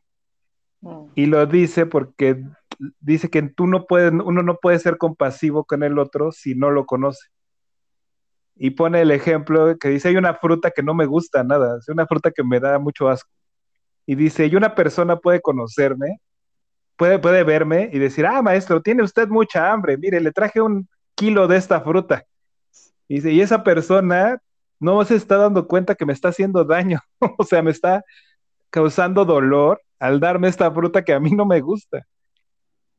[0.81, 1.07] Mm.
[1.15, 2.43] Y lo dice porque
[3.01, 6.87] dice que tú no uno no puede ser compasivo con el otro si no lo
[6.87, 7.29] conoce.
[8.57, 11.89] Y pone el ejemplo que dice, hay una fruta que no me gusta nada, es
[11.89, 13.31] una fruta que me da mucho asco.
[14.07, 16.21] Y dice, y una persona puede conocerme,
[16.97, 20.89] puede, puede verme y decir, ah, maestro, tiene usted mucha hambre, mire, le traje un
[21.15, 22.25] kilo de esta fruta.
[23.09, 24.39] Y dice, y esa persona
[24.81, 27.01] no se está dando cuenta que me está haciendo daño,
[27.39, 28.05] o sea, me está
[28.71, 32.07] causando dolor al darme esta fruta que a mí no me gusta.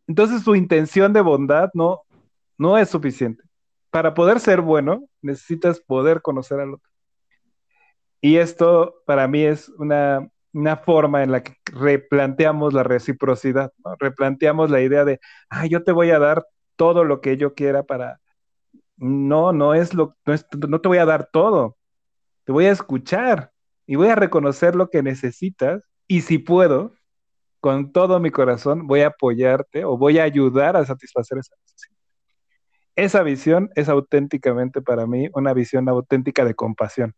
[0.07, 2.01] Entonces su intención de bondad no,
[2.57, 3.43] no es suficiente.
[3.89, 6.91] Para poder ser bueno, necesitas poder conocer al otro.
[8.21, 10.31] Y esto para mí es una,
[10.83, 15.19] forma en la que replanteamos la reciprocidad, replanteamos la idea de,
[15.49, 16.45] ah, yo te voy a dar
[16.75, 18.19] todo lo que yo quiera para...
[18.97, 20.35] No, no es lo, no,
[20.69, 21.77] no te voy a dar todo,
[22.45, 23.51] te voy a escuchar
[23.85, 26.93] y voy a reconocer lo que necesitas y si puedo,
[27.65, 31.97] con todo mi corazón voy a apoyarte o voy a ayudar a satisfacer esa necesidad.
[32.95, 37.15] Esa visión es auténticamente para mí una visión auténtica de compasión,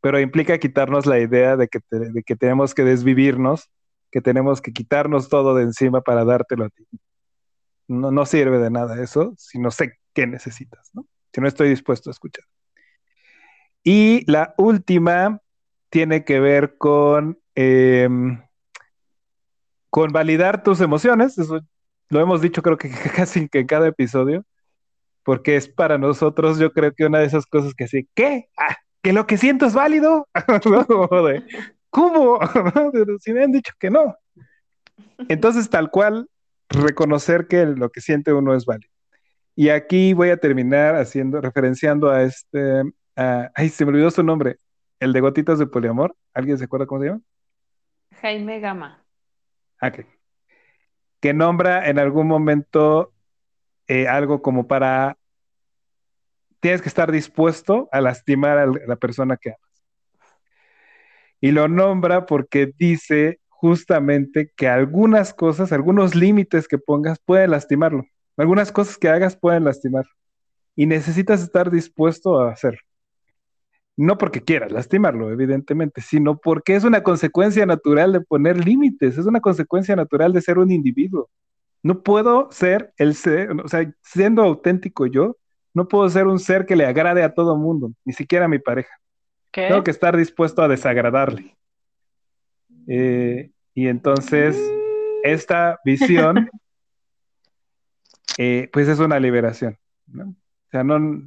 [0.00, 1.80] pero implica quitarnos la idea de que,
[2.34, 3.68] tenemos que desvivirnos,
[4.10, 6.86] que tenemos que quitarnos todo de encima para dártelo a ti.
[7.88, 10.92] No, no sirve de nada eso si no sé qué necesitas,
[11.30, 12.46] si no estoy dispuesto a escuchar.
[13.84, 15.42] Y la última
[15.90, 18.45] tiene que ver con em,
[19.96, 21.58] con validar tus emociones, eso
[22.10, 24.44] lo hemos dicho creo que casi que en cada episodio,
[25.22, 28.46] porque es para nosotros yo creo que una de esas cosas que así, ¿qué?
[28.58, 30.28] Ah, que lo que siento es válido.
[31.88, 32.38] ¿Cómo?
[33.20, 34.14] si me han dicho que no.
[35.30, 36.28] Entonces, tal cual,
[36.68, 38.92] reconocer que lo que siente uno es válido.
[39.54, 42.82] Y aquí voy a terminar haciendo, referenciando a este,
[43.14, 44.58] ay, se me olvidó su nombre,
[45.00, 46.14] el de Gotitas de Poliamor.
[46.34, 47.22] ¿Alguien se acuerda cómo se llama?
[48.20, 49.05] Jaime Gama.
[49.80, 49.92] Ah,
[51.20, 53.12] que nombra en algún momento
[53.88, 55.18] eh, algo como para,
[56.60, 59.60] tienes que estar dispuesto a lastimar a la persona que amas.
[61.40, 68.04] Y lo nombra porque dice justamente que algunas cosas, algunos límites que pongas pueden lastimarlo.
[68.36, 70.06] Algunas cosas que hagas pueden lastimar.
[70.74, 72.80] Y necesitas estar dispuesto a hacerlo
[73.96, 79.26] no porque quieras lastimarlo, evidentemente, sino porque es una consecuencia natural de poner límites, es
[79.26, 81.30] una consecuencia natural de ser un individuo.
[81.82, 85.36] No puedo ser el ser, o sea, siendo auténtico yo,
[85.72, 88.58] no puedo ser un ser que le agrade a todo mundo, ni siquiera a mi
[88.58, 88.94] pareja.
[89.50, 91.56] Tengo que estar dispuesto a desagradarle.
[92.86, 94.58] Eh, y entonces,
[95.22, 96.50] esta visión,
[98.38, 99.78] eh, pues es una liberación.
[100.06, 100.24] ¿no?
[100.24, 101.22] O sea, no,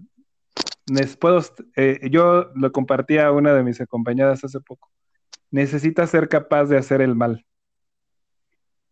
[1.20, 1.42] puedo,
[1.76, 4.92] eh, yo lo compartí a una de mis acompañadas hace poco.
[5.52, 7.46] Necesitas ser capaz de hacer el mal.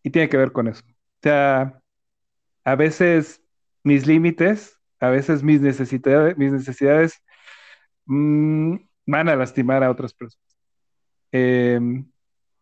[0.04, 0.84] Y tiene que ver con eso.
[0.86, 1.82] O sea,
[2.64, 3.42] a veces
[3.84, 7.24] mis límites, a veces mis necesidades, mis necesidades
[8.06, 8.76] mm,
[9.06, 10.58] van a lastimar a otras personas.
[11.32, 12.10] Em,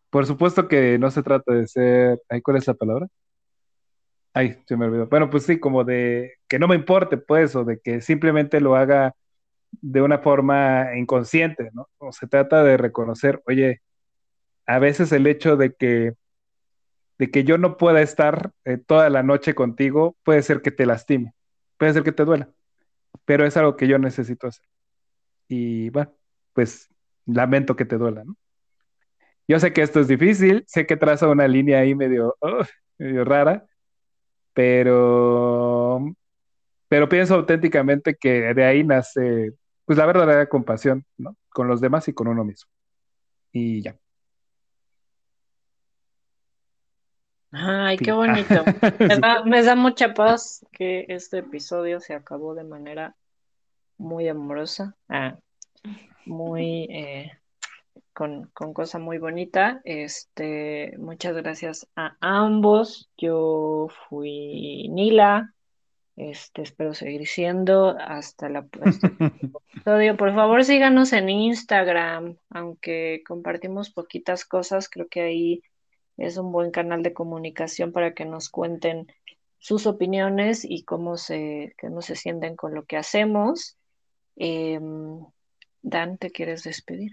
[0.09, 3.07] por supuesto que no se trata de ser, ¿cuál es la palabra?
[4.36, 5.07] Ay, se me olvidó.
[5.07, 8.76] Bueno, pues sí, como de que no me importe, pues, o de que simplemente lo
[8.76, 9.16] haga
[9.72, 11.90] de una forma inconsciente, ¿no?
[12.12, 13.82] Se trata de reconocer, oye,
[14.68, 16.14] a veces el hecho de que,
[17.18, 20.86] de que yo no pueda estar eh, toda la noche contigo puede ser que te
[20.86, 21.34] lastime,
[21.78, 22.49] puede ser que te duela,
[23.26, 24.66] pero es algo que yo necesito hacer.
[25.49, 26.14] Y bueno,
[26.53, 26.90] pues
[27.28, 28.38] lamento que te duela, ¿no?
[29.48, 32.36] Yo sé que esto es difícil, sé que traza una línea ahí medio,
[32.98, 33.66] medio rara,
[34.56, 36.02] pero,
[36.88, 39.53] pero pienso auténticamente que de ahí nace
[39.86, 41.38] pues la verdadera compasión, ¿no?
[41.49, 42.72] Con los demás y con uno mismo.
[43.52, 43.95] Y ya.
[47.52, 48.64] Ay, qué bonito.
[49.45, 53.15] Me, da, mucha paz que este episodio se acabó de manera
[53.98, 54.95] muy amorosa.
[55.07, 55.38] Ah.
[56.26, 57.32] muy eh,
[58.15, 59.81] con, con, cosa muy bonita.
[59.83, 63.11] Este, muchas gracias a ambos.
[63.17, 65.53] Yo fui Nila.
[66.15, 69.17] Este, espero seguir siendo hasta la próxima
[69.73, 70.15] episodio.
[70.15, 75.63] Por favor, síganos en Instagram, aunque compartimos poquitas cosas, creo que ahí
[76.15, 79.07] es un buen canal de comunicación para que nos cuenten
[79.57, 83.77] sus opiniones y cómo se, cómo se sienten con lo que hacemos.
[84.37, 85.19] Em,
[85.81, 87.11] Dan, ¿te quieres despedir?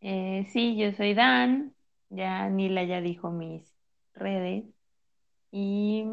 [0.00, 1.74] Eh, sí, yo soy Dan.
[2.10, 3.74] Ya Nila ya dijo mis
[4.14, 4.64] redes.
[5.50, 6.04] Y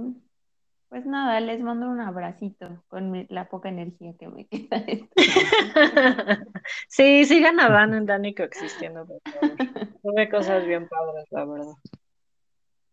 [0.89, 4.83] pues nada, les mando un abracito con la poca energía que me queda.
[6.87, 9.57] sí, sigan a Dan en Dani coexistiendo, por favor.
[10.01, 11.73] Tuve cosas bien padres, la verdad.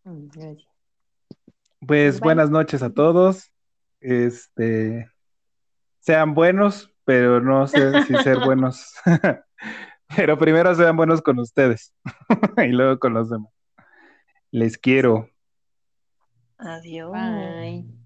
[0.03, 0.67] Mm, gracias.
[1.85, 3.51] Pues buenas noches a todos.
[3.99, 5.09] Este,
[5.99, 8.93] sean buenos, pero no sé si ser buenos.
[10.15, 11.93] Pero primero sean buenos con ustedes
[12.57, 13.51] y luego con los demás.
[14.51, 15.29] Les quiero.
[16.57, 17.11] Adiós.
[17.11, 18.02] Bye.